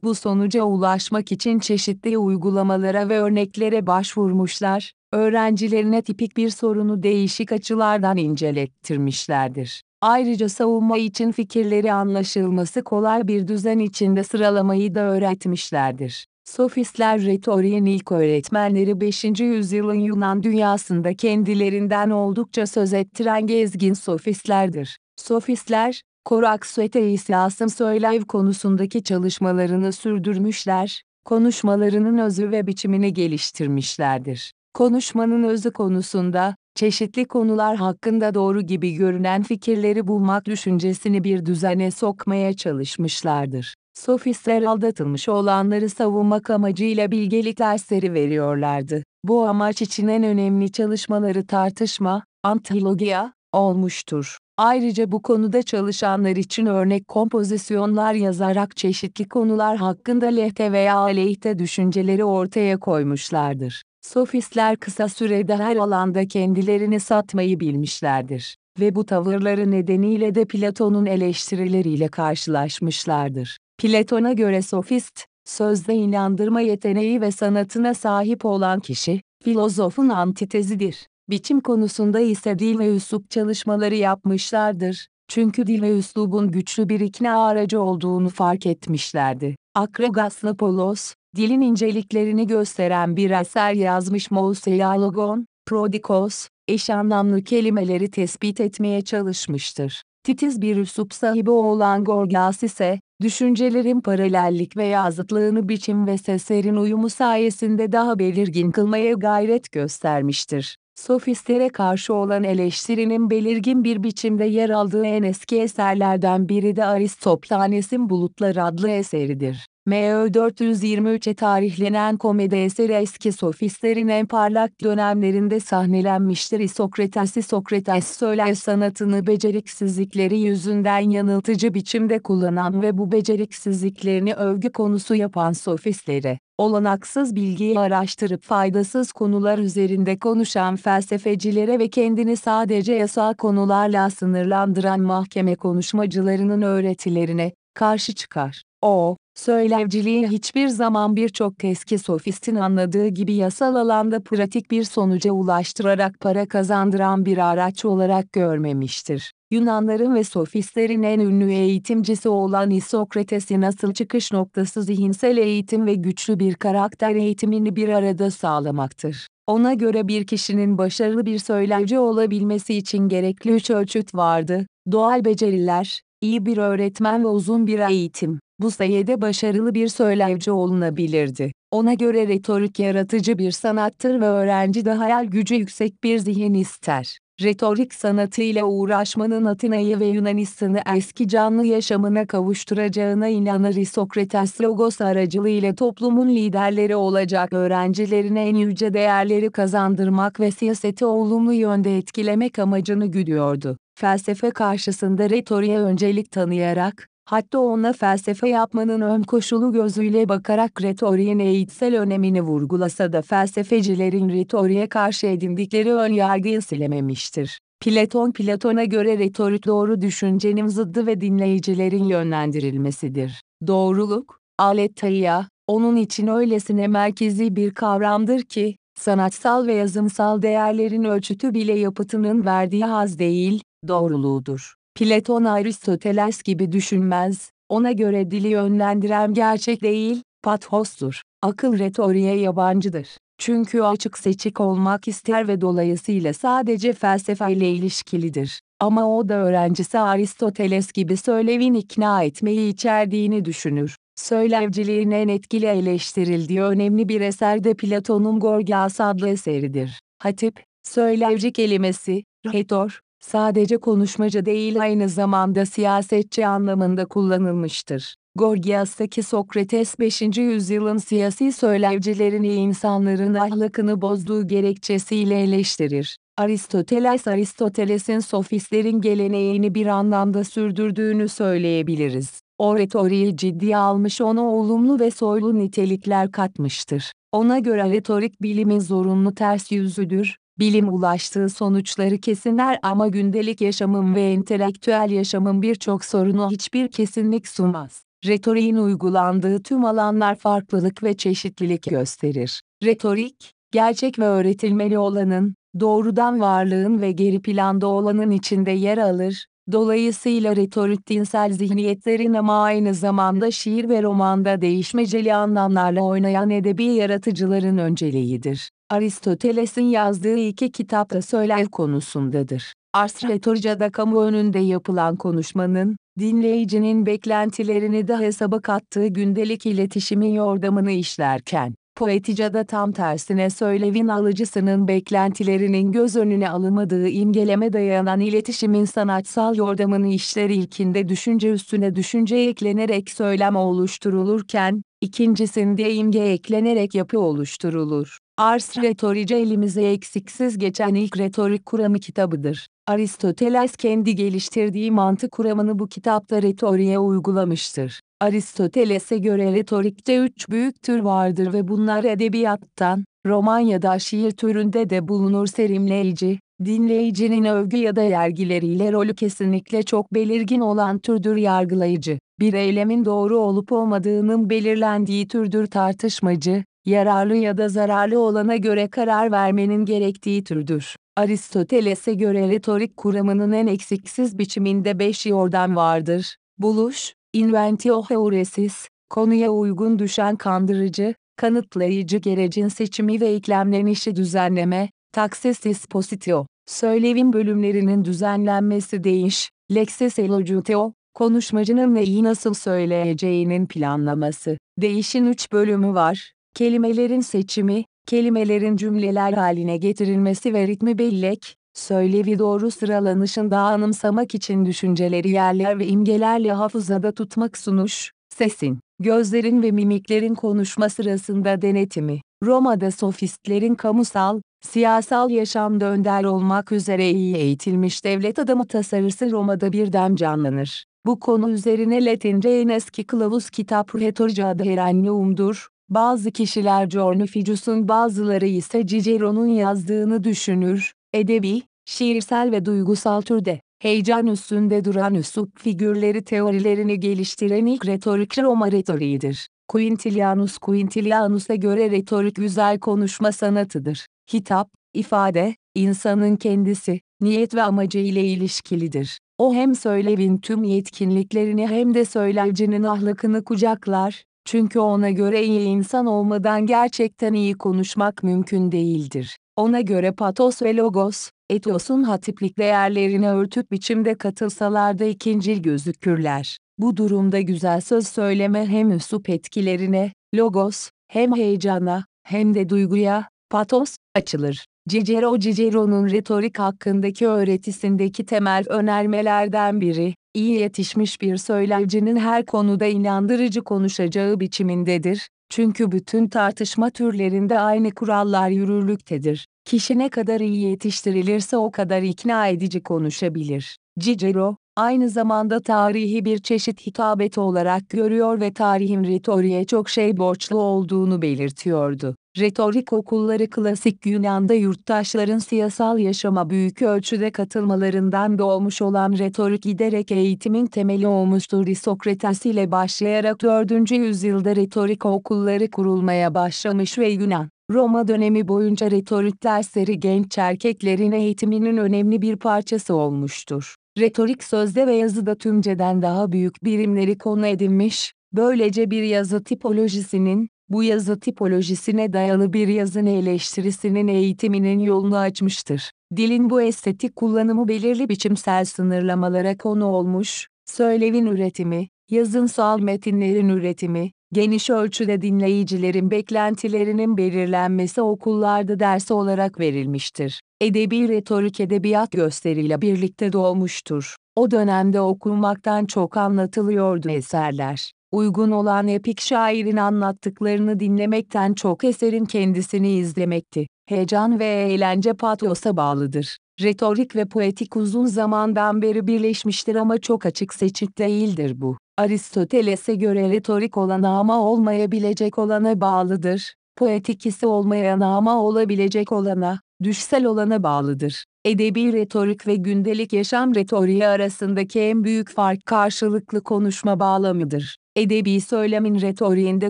bu 0.03 0.15
sonuca 0.15 0.63
ulaşmak 0.63 1.31
için 1.31 1.59
çeşitli 1.59 2.17
uygulamalara 2.17 3.09
ve 3.09 3.19
örneklere 3.19 3.87
başvurmuşlar, 3.87 4.93
öğrencilerine 5.11 6.01
tipik 6.01 6.37
bir 6.37 6.49
sorunu 6.49 7.03
değişik 7.03 7.51
açılardan 7.51 8.17
incelettirmişlerdir. 8.17 9.83
Ayrıca 10.01 10.49
savunma 10.49 10.97
için 10.97 11.31
fikirleri 11.31 11.93
anlaşılması 11.93 12.83
kolay 12.83 13.27
bir 13.27 13.47
düzen 13.47 13.79
içinde 13.79 14.23
sıralamayı 14.23 14.95
da 14.95 14.99
öğretmişlerdir. 14.99 16.25
Sofistler 16.45 17.25
retoriğin 17.25 17.85
ilk 17.85 18.11
öğretmenleri 18.11 19.01
5. 19.01 19.23
yüzyılın 19.39 19.99
Yunan 19.99 20.43
dünyasında 20.43 21.13
kendilerinden 21.13 22.09
oldukça 22.09 22.67
söz 22.67 22.93
ettiren 22.93 23.47
gezgin 23.47 23.93
sofistlerdir. 23.93 24.97
Sofistler, 25.15 26.01
Koraks 26.25 26.77
ve 26.77 26.89
Teisias'ın 26.89 27.67
söylev 27.67 28.21
konusundaki 28.21 29.03
çalışmalarını 29.03 29.93
sürdürmüşler, 29.93 31.03
konuşmalarının 31.25 32.17
özü 32.17 32.51
ve 32.51 32.67
biçimini 32.67 33.13
geliştirmişlerdir. 33.13 34.53
Konuşmanın 34.73 35.43
özü 35.43 35.71
konusunda, 35.71 36.55
çeşitli 36.75 37.25
konular 37.25 37.75
hakkında 37.75 38.33
doğru 38.33 38.61
gibi 38.61 38.93
görünen 38.93 39.43
fikirleri 39.43 40.07
bulmak 40.07 40.45
düşüncesini 40.45 41.23
bir 41.23 41.45
düzene 41.45 41.91
sokmaya 41.91 42.53
çalışmışlardır. 42.53 43.75
Sofistler 43.93 44.61
aldatılmış 44.61 45.29
olanları 45.29 45.89
savunmak 45.89 46.49
amacıyla 46.49 47.11
bilgelik 47.11 47.59
dersleri 47.59 48.13
veriyorlardı. 48.13 49.03
Bu 49.23 49.47
amaç 49.47 49.81
için 49.81 50.07
en 50.07 50.23
önemli 50.23 50.71
çalışmaları 50.71 51.47
tartışma, 51.47 52.23
antilogia, 52.43 53.33
olmuştur. 53.51 54.37
Ayrıca 54.57 55.11
bu 55.11 55.21
konuda 55.21 55.63
çalışanlar 55.63 56.35
için 56.35 56.65
örnek 56.65 57.07
kompozisyonlar 57.07 58.13
yazarak 58.13 58.77
çeşitli 58.77 59.29
konular 59.29 59.77
hakkında 59.77 60.25
lehte 60.25 60.71
veya 60.71 60.95
aleyhte 60.95 61.59
düşünceleri 61.59 62.23
ortaya 62.23 62.79
koymuşlardır. 62.79 63.83
Sofistler 64.01 64.77
kısa 64.77 65.09
sürede 65.09 65.55
her 65.55 65.75
alanda 65.75 66.27
kendilerini 66.27 66.99
satmayı 66.99 67.59
bilmişlerdir 67.59 68.57
ve 68.79 68.95
bu 68.95 69.05
tavırları 69.05 69.71
nedeniyle 69.71 70.35
de 70.35 70.45
Platon'un 70.45 71.05
eleştirileriyle 71.05 72.07
karşılaşmışlardır. 72.07 73.57
Platon'a 73.77 74.33
göre 74.33 74.61
sofist, 74.61 75.25
sözde 75.45 75.93
inandırma 75.93 76.61
yeteneği 76.61 77.21
ve 77.21 77.31
sanatına 77.31 77.93
sahip 77.93 78.45
olan 78.45 78.79
kişi, 78.79 79.21
filozofun 79.43 80.09
antitezidir. 80.09 81.07
Biçim 81.29 81.61
konusunda 81.61 82.19
ise 82.19 82.59
dil 82.59 82.79
ve 82.79 82.95
üslup 82.95 83.29
çalışmaları 83.29 83.95
yapmışlardır. 83.95 85.07
Çünkü 85.27 85.67
dil 85.67 85.81
ve 85.81 85.97
üslubun 85.97 86.51
güçlü 86.51 86.89
bir 86.89 86.99
ikna 86.99 87.45
aracı 87.45 87.81
olduğunu 87.81 88.29
fark 88.29 88.65
etmişlerdi. 88.65 89.55
Akregas 89.75 90.43
Napolos, 90.43 91.13
dilin 91.35 91.61
inceliklerini 91.61 92.47
gösteren 92.47 93.17
bir 93.17 93.31
eser 93.31 93.73
yazmış 93.73 94.31
Mouseialogon, 94.31 95.45
Prodikos, 95.65 96.47
eş 96.67 96.89
anlamlı 96.89 97.43
kelimeleri 97.43 98.11
tespit 98.11 98.61
etmeye 98.61 99.01
çalışmıştır. 99.01 100.03
Titiz 100.23 100.61
bir 100.61 100.77
üslup 100.77 101.13
sahibi 101.13 101.51
olan 101.51 102.03
Gorgias 102.03 102.63
ise, 102.63 102.99
düşüncelerin 103.21 104.01
paralellik 104.01 104.77
veya 104.77 105.11
zıtlığını 105.11 105.69
biçim 105.69 106.07
ve 106.07 106.17
seslerin 106.17 106.75
uyumu 106.75 107.09
sayesinde 107.09 107.91
daha 107.91 108.19
belirgin 108.19 108.71
kılmaya 108.71 109.13
gayret 109.13 109.71
göstermiştir. 109.71 110.77
Sofistlere 110.95 111.69
karşı 111.69 112.13
olan 112.13 112.43
eleştirinin 112.43 113.29
belirgin 113.29 113.83
bir 113.83 114.03
biçimde 114.03 114.45
yer 114.45 114.69
aldığı 114.69 115.05
en 115.05 115.23
eski 115.23 115.61
eserlerden 115.61 116.49
biri 116.49 116.75
de 116.75 116.85
Aristophanes'in 116.85 118.09
Bulutlar 118.09 118.55
adlı 118.55 118.89
eseridir. 118.89 119.67
M.Ö. 119.85 120.27
423'e 120.27 121.33
tarihlenen 121.33 122.17
komedi 122.17 122.55
eseri 122.55 122.91
eski 122.91 123.31
sofistlerin 123.31 124.07
en 124.07 124.25
parlak 124.25 124.81
dönemlerinde 124.83 125.59
sahnelenmiştir. 125.59 126.59
İsokrates 126.59 127.47
Sokrates 127.47 128.17
söyler 128.17 128.53
sanatını 128.53 129.27
beceriksizlikleri 129.27 130.39
yüzünden 130.39 131.09
yanıltıcı 131.09 131.73
biçimde 131.73 132.19
kullanan 132.19 132.81
ve 132.81 132.97
bu 132.97 133.11
beceriksizliklerini 133.11 134.33
övgü 134.33 134.71
konusu 134.71 135.15
yapan 135.15 135.53
sofistleri, 135.53 136.39
olanaksız 136.57 137.35
bilgiyi 137.35 137.79
araştırıp 137.79 138.43
faydasız 138.43 139.11
konular 139.11 139.57
üzerinde 139.57 140.19
konuşan 140.19 140.75
felsefecilere 140.75 141.79
ve 141.79 141.89
kendini 141.89 142.37
sadece 142.37 142.93
yasal 142.93 143.33
konularla 143.33 144.09
sınırlandıran 144.09 145.01
mahkeme 145.01 145.55
konuşmacılarının 145.55 146.61
öğretilerine 146.61 147.51
karşı 147.73 148.13
çıkar. 148.13 148.63
O, 148.81 149.17
Söylevciliği 149.35 150.27
hiçbir 150.27 150.67
zaman 150.67 151.15
birçok 151.15 151.63
eski 151.63 151.99
sofistin 151.99 152.55
anladığı 152.55 153.07
gibi 153.07 153.33
yasal 153.33 153.75
alanda 153.75 154.19
pratik 154.23 154.71
bir 154.71 154.83
sonuca 154.83 155.31
ulaştırarak 155.31 156.19
para 156.19 156.47
kazandıran 156.47 157.25
bir 157.25 157.37
araç 157.37 157.85
olarak 157.85 158.33
görmemiştir. 158.33 159.33
Yunanların 159.51 160.15
ve 160.15 160.23
sofistlerin 160.23 161.03
en 161.03 161.19
ünlü 161.19 161.51
eğitimcisi 161.51 162.29
olan 162.29 162.69
İsokrates'in 162.69 163.61
asıl 163.61 163.93
çıkış 163.93 164.31
noktası 164.31 164.83
zihinsel 164.83 165.37
eğitim 165.37 165.85
ve 165.85 165.93
güçlü 165.93 166.39
bir 166.39 166.55
karakter 166.55 167.15
eğitimini 167.15 167.75
bir 167.75 167.89
arada 167.89 168.31
sağlamaktır. 168.31 169.27
Ona 169.47 169.73
göre 169.73 170.07
bir 170.07 170.27
kişinin 170.27 170.77
başarılı 170.77 171.25
bir 171.25 171.39
söylevci 171.39 171.99
olabilmesi 171.99 172.73
için 172.75 173.09
gerekli 173.09 173.51
üç 173.51 173.69
ölçüt 173.69 174.15
vardı. 174.15 174.67
Doğal 174.91 175.25
beceriler, 175.25 176.01
iyi 176.23 176.45
bir 176.45 176.57
öğretmen 176.57 177.23
ve 177.23 177.27
uzun 177.27 177.67
bir 177.67 177.79
eğitim, 177.79 178.39
bu 178.59 178.71
sayede 178.71 179.21
başarılı 179.21 179.75
bir 179.75 179.87
söylevci 179.87 180.51
olunabilirdi. 180.51 181.51
Ona 181.71 181.93
göre 181.93 182.27
retorik 182.27 182.79
yaratıcı 182.79 183.37
bir 183.37 183.51
sanattır 183.51 184.21
ve 184.21 184.25
öğrenci 184.25 184.85
de 184.85 184.91
hayal 184.91 185.25
gücü 185.25 185.55
yüksek 185.55 186.03
bir 186.03 186.17
zihin 186.17 186.53
ister. 186.53 187.17
Retorik 187.41 187.93
sanatıyla 187.93 188.65
uğraşmanın 188.65 189.45
Atina'yı 189.45 189.99
ve 189.99 190.05
Yunanistan'ı 190.05 190.79
eski 190.95 191.27
canlı 191.27 191.65
yaşamına 191.65 192.27
kavuşturacağına 192.27 193.27
inanır 193.27 193.85
Sokrates 193.85 194.61
Logos 194.61 195.01
aracılığıyla 195.01 195.75
toplumun 195.75 196.29
liderleri 196.29 196.95
olacak 196.95 197.53
öğrencilerine 197.53 198.47
en 198.47 198.55
yüce 198.55 198.93
değerleri 198.93 199.51
kazandırmak 199.51 200.39
ve 200.39 200.51
siyaseti 200.51 201.05
olumlu 201.05 201.53
yönde 201.53 201.97
etkilemek 201.97 202.59
amacını 202.59 203.05
güdüyordu. 203.05 203.77
Felsefe 203.95 204.51
karşısında 204.51 205.29
retoriğe 205.29 205.79
öncelik 205.79 206.31
tanıyarak, 206.31 207.09
hatta 207.25 207.59
ona 207.59 207.93
felsefe 207.93 208.49
yapmanın 208.49 209.01
ön 209.01 209.23
koşulu 209.23 209.71
gözüyle 209.71 210.29
bakarak 210.29 210.81
retoriğin 210.81 211.39
eğitsel 211.39 211.99
önemini 211.99 212.41
vurgulasa 212.41 213.13
da 213.13 213.21
felsefecilerin 213.21 214.29
retoriğe 214.29 214.89
karşı 214.89 215.27
edindikleri 215.27 215.93
ön 215.93 216.13
yargıyı 216.13 216.61
silememiştir. 216.61 217.59
Platon 217.79 218.31
Platon'a 218.31 218.83
göre 218.83 219.17
retorik 219.19 219.65
doğru 219.65 220.01
düşüncenin 220.01 220.67
zıddı 220.67 221.07
ve 221.07 221.21
dinleyicilerin 221.21 222.03
yönlendirilmesidir. 222.03 223.41
Doğruluk, 223.67 224.39
aletheia, 224.59 225.45
onun 225.67 225.95
için 225.95 226.27
öylesine 226.27 226.87
merkezi 226.87 227.55
bir 227.55 227.73
kavramdır 227.73 228.41
ki, 228.41 228.75
sanatsal 228.99 229.67
ve 229.67 229.73
yazımsal 229.73 230.41
değerlerin 230.41 231.03
ölçütü 231.03 231.53
bile 231.53 231.73
yapıtının 231.73 232.45
verdiği 232.45 232.85
haz 232.85 233.19
değil, 233.19 233.63
doğruluğudur. 233.87 234.75
Platon 234.95 235.43
Aristoteles 235.43 236.43
gibi 236.43 236.71
düşünmez, 236.71 237.51
ona 237.69 237.91
göre 237.91 238.31
dili 238.31 238.47
yönlendiren 238.47 239.33
gerçek 239.33 239.81
değil, 239.81 240.23
pathostur. 240.43 241.21
Akıl 241.41 241.79
retoriğe 241.79 242.35
yabancıdır. 242.35 243.07
Çünkü 243.37 243.81
açık 243.81 244.17
seçik 244.17 244.59
olmak 244.59 245.07
ister 245.07 245.47
ve 245.47 245.61
dolayısıyla 245.61 246.33
sadece 246.33 246.93
felsefeyle 246.93 247.71
ilişkilidir. 247.71 248.61
Ama 248.79 249.17
o 249.17 249.29
da 249.29 249.33
öğrencisi 249.33 249.99
Aristoteles 249.99 250.91
gibi 250.91 251.17
söylevin 251.17 251.73
ikna 251.73 252.23
etmeyi 252.23 252.73
içerdiğini 252.73 253.45
düşünür. 253.45 253.97
Söylevciliğin 254.15 255.11
en 255.11 255.27
etkili 255.27 255.65
eleştirildiği 255.65 256.61
önemli 256.61 257.09
bir 257.09 257.21
eser 257.21 257.63
de 257.63 257.73
Platon'un 257.73 258.39
Gorgias 258.39 259.01
adlı 259.01 259.29
eseridir. 259.29 260.01
Hatip, 260.19 260.63
söylevci 260.83 261.53
kelimesi, 261.53 262.23
retor, 262.53 262.99
sadece 263.23 263.77
konuşmacı 263.77 264.45
değil 264.45 264.81
aynı 264.81 265.09
zamanda 265.09 265.65
siyasetçi 265.65 266.47
anlamında 266.47 267.05
kullanılmıştır. 267.05 268.15
Gorgias'taki 268.35 269.23
Sokrates 269.23 269.99
5. 269.99 270.21
yüzyılın 270.37 270.97
siyasi 270.97 271.51
söylevcilerini 271.51 272.53
insanların 272.53 273.33
ahlakını 273.33 274.01
bozduğu 274.01 274.47
gerekçesiyle 274.47 275.41
eleştirir. 275.41 276.17
Aristoteles 276.37 277.27
Aristoteles'in 277.27 278.19
sofistlerin 278.19 279.01
geleneğini 279.01 279.75
bir 279.75 279.87
anlamda 279.87 280.43
sürdürdüğünü 280.43 281.29
söyleyebiliriz. 281.29 282.41
O 282.57 282.77
retoriği 282.77 283.37
ciddiye 283.37 283.77
almış 283.77 284.21
ona 284.21 284.41
olumlu 284.41 284.99
ve 284.99 285.11
soylu 285.11 285.59
nitelikler 285.59 286.31
katmıştır. 286.31 287.11
Ona 287.31 287.59
göre 287.59 287.91
retorik 287.91 288.41
bilimin 288.41 288.79
zorunlu 288.79 289.35
ters 289.35 289.71
yüzüdür, 289.71 290.37
bilim 290.59 290.93
ulaştığı 290.93 291.49
sonuçları 291.49 292.17
kesinler 292.17 292.79
ama 292.83 293.07
gündelik 293.07 293.61
yaşamın 293.61 294.15
ve 294.15 294.31
entelektüel 294.31 295.11
yaşamın 295.11 295.61
birçok 295.61 296.05
sorunu 296.05 296.51
hiçbir 296.51 296.87
kesinlik 296.87 297.47
sunmaz. 297.47 298.03
Retoriğin 298.25 298.75
uygulandığı 298.75 299.63
tüm 299.63 299.85
alanlar 299.85 300.35
farklılık 300.35 301.03
ve 301.03 301.17
çeşitlilik 301.17 301.83
gösterir. 301.83 302.61
Retorik, 302.83 303.53
gerçek 303.71 304.19
ve 304.19 304.25
öğretilmeli 304.25 304.97
olanın, 304.97 305.55
doğrudan 305.79 306.39
varlığın 306.39 307.01
ve 307.01 307.11
geri 307.11 307.41
planda 307.41 307.87
olanın 307.87 308.31
içinde 308.31 308.71
yer 308.71 308.97
alır, 308.97 309.45
Dolayısıyla 309.71 310.55
retorik 310.55 311.09
dinsel 311.09 311.53
zihniyetlerin 311.53 312.33
ama 312.33 312.63
aynı 312.63 312.93
zamanda 312.93 313.51
şiir 313.51 313.89
ve 313.89 314.03
romanda 314.03 314.61
değişmeceli 314.61 315.33
anlamlarla 315.33 316.01
oynayan 316.01 316.49
edebi 316.49 316.83
yaratıcıların 316.83 317.77
önceliğidir. 317.77 318.71
Aristoteles'in 318.93 319.85
yazdığı 319.85 320.37
iki 320.37 320.71
kitap 320.71 321.09
da 321.09 321.21
söylev 321.21 321.65
konusundadır. 321.65 322.73
Ars 322.93 323.23
Retorica'da 323.23 323.91
kamu 323.91 324.21
önünde 324.21 324.59
yapılan 324.59 325.15
konuşmanın, 325.15 325.97
dinleyicinin 326.19 327.05
beklentilerini 327.05 328.07
de 328.07 328.17
hesaba 328.17 328.61
kattığı 328.61 329.07
gündelik 329.07 329.65
iletişimin 329.65 330.33
yordamını 330.33 330.91
işlerken, 330.91 331.75
Poetica'da 331.95 332.63
tam 332.63 332.91
tersine 332.91 333.49
söylevin 333.49 334.07
alıcısının 334.07 334.87
beklentilerinin 334.87 335.91
göz 335.91 336.15
önüne 336.15 336.49
alınmadığı 336.49 337.07
imgeleme 337.07 337.73
dayanan 337.73 338.19
iletişimin 338.19 338.85
sanatsal 338.85 339.55
yordamını 339.55 340.07
işler 340.07 340.49
ilkinde 340.49 341.09
düşünce 341.09 341.51
üstüne 341.51 341.95
düşünce 341.95 342.35
eklenerek 342.35 343.11
söylem 343.11 343.55
oluşturulurken, 343.55 344.83
ikincisinde 345.01 345.93
imge 345.93 346.19
eklenerek 346.19 346.95
yapı 346.95 347.19
oluşturulur. 347.19 348.22
Ars 348.37 348.77
Retorica 348.77 349.37
elimize 349.37 349.83
eksiksiz 349.83 350.57
geçen 350.57 350.93
ilk 350.93 351.17
retorik 351.17 351.65
kuramı 351.65 351.99
kitabıdır. 351.99 352.67
Aristoteles 352.87 353.75
kendi 353.75 354.15
geliştirdiği 354.15 354.91
mantık 354.91 355.31
kuramını 355.31 355.79
bu 355.79 355.87
kitapta 355.87 356.41
retoriğe 356.41 356.99
uygulamıştır. 356.99 357.99
Aristoteles'e 358.21 359.17
göre 359.17 359.53
retorikte 359.53 360.17
üç 360.17 360.49
büyük 360.49 360.81
tür 360.81 360.99
vardır 360.99 361.53
ve 361.53 361.67
bunlar 361.67 362.03
edebiyattan, 362.03 363.05
roman 363.25 363.59
ya 363.59 363.81
da 363.81 363.99
şiir 363.99 364.31
türünde 364.31 364.89
de 364.89 365.07
bulunur 365.07 365.47
serimleyici, 365.47 366.39
dinleyicinin 366.65 367.45
övgü 367.45 367.77
ya 367.77 367.95
da 367.95 368.01
yergileriyle 368.01 368.91
rolü 368.91 369.15
kesinlikle 369.15 369.83
çok 369.83 370.13
belirgin 370.13 370.59
olan 370.59 370.99
türdür 370.99 371.35
yargılayıcı, 371.35 372.19
bir 372.39 372.53
eylemin 372.53 373.05
doğru 373.05 373.37
olup 373.37 373.71
olmadığının 373.71 374.49
belirlendiği 374.49 375.27
türdür 375.27 375.65
tartışmacı, 375.65 376.63
yararlı 376.85 377.35
ya 377.35 377.57
da 377.57 377.69
zararlı 377.69 378.19
olana 378.19 378.55
göre 378.55 378.87
karar 378.87 379.31
vermenin 379.31 379.85
gerektiği 379.85 380.43
türdür. 380.43 380.95
Aristoteles'e 381.17 382.13
göre 382.13 382.49
retorik 382.49 382.97
kuramının 382.97 383.51
en 383.51 383.67
eksiksiz 383.67 384.37
biçiminde 384.37 384.99
beş 384.99 385.25
yordam 385.25 385.75
vardır. 385.75 386.35
Buluş, 386.57 387.13
inventio 387.33 388.03
heuresis, 388.03 388.87
konuya 389.09 389.49
uygun 389.49 389.99
düşen 389.99 390.35
kandırıcı, 390.35 391.13
kanıtlayıcı 391.35 392.17
gerecin 392.17 392.67
seçimi 392.67 393.21
ve 393.21 393.27
eklemlenişi 393.27 394.15
düzenleme, 394.15 394.89
taksis 395.11 395.63
dispositio, 395.63 396.45
söylevin 396.65 397.33
bölümlerinin 397.33 398.05
düzenlenmesi 398.05 399.03
değiş, 399.03 399.49
lexis 399.75 400.19
elogutio, 400.19 400.93
konuşmacının 401.13 401.95
neyi 401.95 402.23
nasıl 402.23 402.53
söyleyeceğinin 402.53 403.67
planlaması. 403.67 404.57
Değişin 404.81 405.25
üç 405.25 405.51
bölümü 405.51 405.93
var, 405.93 406.33
kelimelerin 406.53 407.21
seçimi, 407.21 407.85
kelimelerin 408.07 408.77
cümleler 408.77 409.33
haline 409.33 409.77
getirilmesi 409.77 410.53
ve 410.53 410.67
ritmi 410.67 410.97
bellek, 410.97 411.55
söylevi 411.73 412.39
doğru 412.39 412.71
sıralanışında 412.71 413.59
anımsamak 413.59 414.35
için 414.35 414.65
düşünceleri 414.65 415.29
yerler 415.29 415.79
ve 415.79 415.87
imgelerle 415.87 416.51
hafızada 416.51 417.11
tutmak 417.11 417.57
sunuş, 417.57 418.11
sesin, 418.37 418.79
gözlerin 418.99 419.63
ve 419.63 419.71
mimiklerin 419.71 420.35
konuşma 420.35 420.89
sırasında 420.89 421.61
denetimi, 421.61 422.21
Roma'da 422.43 422.91
sofistlerin 422.91 423.75
kamusal, 423.75 424.41
siyasal 424.61 425.29
yaşamda 425.29 425.85
önder 425.85 426.23
olmak 426.23 426.71
üzere 426.71 427.09
iyi 427.09 427.35
eğitilmiş 427.35 428.03
devlet 428.05 428.39
adamı 428.39 428.67
tasarısı 428.67 429.31
Roma'da 429.31 429.71
birden 429.71 430.15
canlanır. 430.15 430.85
Bu 431.05 431.19
konu 431.19 431.49
üzerine 431.49 432.05
Latince 432.05 432.49
en 432.49 432.67
eski 432.67 433.03
kılavuz 433.03 433.49
kitap 433.49 433.95
Rhetorica 433.95 434.47
ad 434.47 434.59
Herennium'dur. 434.59 435.67
Bazı 435.93 436.31
kişiler 436.31 436.85
Giornificus'un 436.85 437.87
bazıları 437.87 438.45
ise 438.45 438.87
Cicero'nun 438.87 439.47
yazdığını 439.47 440.23
düşünür. 440.23 440.93
Edebi, 441.13 441.61
şiirsel 441.85 442.51
ve 442.51 442.65
duygusal 442.65 443.21
türde, 443.21 443.61
heyecan 443.79 444.27
üstünde 444.27 444.85
duran 444.85 445.15
üslup 445.15 445.59
figürleri 445.59 446.23
teorilerini 446.23 446.99
geliştiren 446.99 447.65
ilk 447.65 447.85
retorik 447.85 448.39
Roma 448.39 448.71
retoriğidir. 448.71 449.47
Quintilianus 449.67 450.57
Quintilianus'a 450.57 451.55
göre 451.55 451.91
retorik 451.91 452.35
güzel 452.35 452.79
konuşma 452.79 453.31
sanatıdır. 453.31 454.05
Hitap, 454.33 454.69
ifade, 454.93 455.55
insanın 455.75 456.35
kendisi, 456.35 456.99
niyet 457.21 457.55
ve 457.55 457.63
amacı 457.63 457.99
ile 457.99 458.25
ilişkilidir. 458.25 459.19
O 459.37 459.53
hem 459.53 459.75
söylevin 459.75 460.37
tüm 460.37 460.63
yetkinliklerini 460.63 461.67
hem 461.67 461.93
de 461.93 462.05
söylevcinin 462.05 462.83
ahlakını 462.83 463.43
kucaklar, 463.43 464.23
Çünkü 464.45 464.79
ona 464.79 465.09
göre 465.09 465.43
iyi 465.43 465.61
insan 465.61 466.05
olmadan 466.05 466.65
gerçekten 466.65 467.33
iyi 467.33 467.53
konuşmak 467.53 468.23
mümkün 468.23 468.71
değildir. 468.71 469.37
Ona 469.55 469.81
göre 469.81 470.11
patos 470.11 470.61
ve 470.61 470.75
logos, 470.75 471.29
etosun 471.49 472.03
hatiplik 472.03 472.57
değerlerini 472.57 473.29
örtüp 473.29 473.71
biçimde 473.71 474.15
katılsalar 474.15 474.99
da 474.99 475.05
ikincil 475.05 475.63
gözükürler. 475.63 476.57
Bu 476.77 476.97
durumda 476.97 477.41
güzel 477.41 477.81
söz 477.81 478.07
söyleme 478.07 478.65
hem 478.65 478.91
üslup 478.91 479.29
etkilerine, 479.29 480.11
logos, 480.35 480.89
hem 481.07 481.35
heyecana, 481.35 482.05
hem 482.23 482.53
de 482.53 482.69
duyguya, 482.69 483.27
patos, 483.49 483.95
açılır. 484.15 484.65
Cicero 484.89 485.39
Cicero'nun 485.39 486.09
retorik 486.09 486.59
hakkındaki 486.59 487.27
öğretisindeki 487.27 488.25
temel 488.25 488.63
önermelerden 488.69 489.81
biri, 489.81 490.13
iyi 490.33 490.59
yetişmiş 490.59 491.21
bir 491.21 491.37
söylemcinin 491.37 492.15
her 492.15 492.45
konuda 492.45 492.85
inandırıcı 492.85 493.61
konuşacağı 493.63 494.39
biçimindedir. 494.39 495.29
Çünkü 495.49 495.91
bütün 495.91 496.27
tartışma 496.27 496.89
türlerinde 496.89 497.59
aynı 497.59 497.91
kurallar 497.91 498.49
yürürlüktedir. 498.49 499.47
Kişi 499.65 499.97
ne 499.99 500.09
kadar 500.09 500.39
iyi 500.39 500.69
yetiştirilirse 500.69 501.57
o 501.57 501.71
kadar 501.71 502.01
ikna 502.01 502.47
edici 502.47 502.83
konuşabilir. 502.83 503.77
Cicero, 503.99 504.57
aynı 504.75 505.09
zamanda 505.09 505.59
tarihi 505.59 506.25
bir 506.25 506.37
çeşit 506.37 506.87
hitabet 506.87 507.37
olarak 507.37 507.89
görüyor 507.89 508.41
ve 508.41 508.53
tarihin 508.53 509.03
retoriğe 509.03 509.65
çok 509.65 509.89
şey 509.89 510.17
borçlu 510.17 510.57
olduğunu 510.57 511.21
belirtiyordu. 511.21 512.15
Retorik 512.39 512.93
okulları 512.93 513.49
klasik 513.49 514.05
Yunan'da 514.05 514.53
yurttaşların 514.53 515.37
siyasal 515.37 515.99
yaşama 515.99 516.49
büyük 516.49 516.81
ölçüde 516.81 517.31
katılmalarından 517.31 518.37
doğmuş 518.37 518.81
olan 518.81 519.17
retorik 519.17 519.63
giderek 519.63 520.11
eğitimin 520.11 520.65
temeli 520.65 521.07
olmuştur. 521.07 521.75
Sokrates 521.75 522.45
ile 522.45 522.71
başlayarak 522.71 523.41
4. 523.41 523.91
yüzyılda 523.91 524.55
retorik 524.55 525.05
okulları 525.05 525.71
kurulmaya 525.71 526.33
başlamış 526.33 526.97
ve 526.97 527.09
Yunan, 527.09 527.49
Roma 527.71 528.07
dönemi 528.07 528.47
boyunca 528.47 528.91
retorik 528.91 529.43
dersleri 529.43 529.99
genç 529.99 530.37
erkeklerin 530.37 531.11
eğitiminin 531.11 531.77
önemli 531.77 532.21
bir 532.21 532.35
parçası 532.35 532.95
olmuştur. 532.95 533.75
Retorik 533.99 534.43
sözde 534.43 534.87
ve 534.87 534.95
yazıda 534.95 535.35
tümceden 535.35 536.01
daha 536.01 536.31
büyük 536.31 536.63
birimleri 536.63 537.17
konu 537.17 537.47
edinmiş, 537.47 538.13
böylece 538.31 538.91
bir 538.91 539.03
yazı 539.03 539.43
tipolojisinin, 539.43 540.49
bu 540.73 540.83
yazı 540.83 541.19
tipolojisine 541.19 542.13
dayalı 542.13 542.53
bir 542.53 542.67
yazın 542.67 543.05
eleştirisinin 543.05 544.07
eğitiminin 544.07 544.79
yolunu 544.79 545.17
açmıştır. 545.17 545.91
Dilin 546.15 546.49
bu 546.49 546.61
estetik 546.61 547.15
kullanımı 547.15 547.67
belirli 547.67 548.09
biçimsel 548.09 548.65
sınırlamalara 548.65 549.57
konu 549.57 549.85
olmuş, 549.85 550.47
söylevin 550.65 551.25
üretimi, 551.25 551.87
yazınsal 552.09 552.79
metinlerin 552.79 553.49
üretimi, 553.49 554.11
geniş 554.33 554.69
ölçüde 554.69 555.21
dinleyicilerin 555.21 556.11
beklentilerinin 556.11 557.17
belirlenmesi 557.17 558.01
okullarda 558.01 558.79
ders 558.79 559.11
olarak 559.11 559.59
verilmiştir. 559.59 560.41
Edebi 560.61 561.09
retorik 561.09 561.59
edebiyat 561.59 562.11
gösteriyle 562.11 562.81
birlikte 562.81 563.33
doğmuştur. 563.33 564.15
O 564.35 564.51
dönemde 564.51 565.01
okunmaktan 565.01 565.85
çok 565.85 566.17
anlatılıyordu 566.17 567.09
eserler. 567.09 567.91
Uygun 568.13 568.51
olan 568.51 568.87
epik 568.87 569.21
şairin 569.21 569.77
anlattıklarını 569.77 570.79
dinlemekten 570.79 571.53
çok 571.53 571.83
eserin 571.83 572.25
kendisini 572.25 572.91
izlemekti. 572.91 573.67
Heyecan 573.85 574.39
ve 574.39 574.45
eğlence 574.45 575.13
patosa 575.13 575.77
bağlıdır. 575.77 576.37
Retorik 576.61 577.15
ve 577.15 577.25
poetik 577.25 577.75
uzun 577.75 578.05
zamandan 578.05 578.81
beri 578.81 579.07
birleşmiştir 579.07 579.75
ama 579.75 579.97
çok 579.97 580.25
açık 580.25 580.53
seçik 580.53 580.97
değildir 580.97 581.61
bu. 581.61 581.77
Aristoteles'e 581.97 582.95
göre 582.95 583.29
retorik 583.29 583.77
olana 583.77 584.19
ama 584.19 584.41
olmayabilecek 584.41 585.39
olana 585.39 585.81
bağlıdır. 585.81 586.53
Poetik 586.75 587.25
ise 587.25 587.47
olmayan 587.47 587.99
ama 587.99 588.43
olabilecek 588.43 589.11
olana, 589.11 589.59
düşsel 589.83 590.25
olana 590.25 590.63
bağlıdır. 590.63 591.25
Edebi 591.45 591.93
retorik 591.93 592.47
ve 592.47 592.55
gündelik 592.55 593.13
yaşam 593.13 593.55
retoriği 593.55 594.07
arasındaki 594.07 594.79
en 594.79 595.03
büyük 595.03 595.29
fark 595.29 595.65
karşılıklı 595.65 596.43
konuşma 596.43 596.99
bağlamıdır. 596.99 597.77
Edebi 597.95 598.41
söylemin 598.41 599.01
retoriğinde 599.01 599.69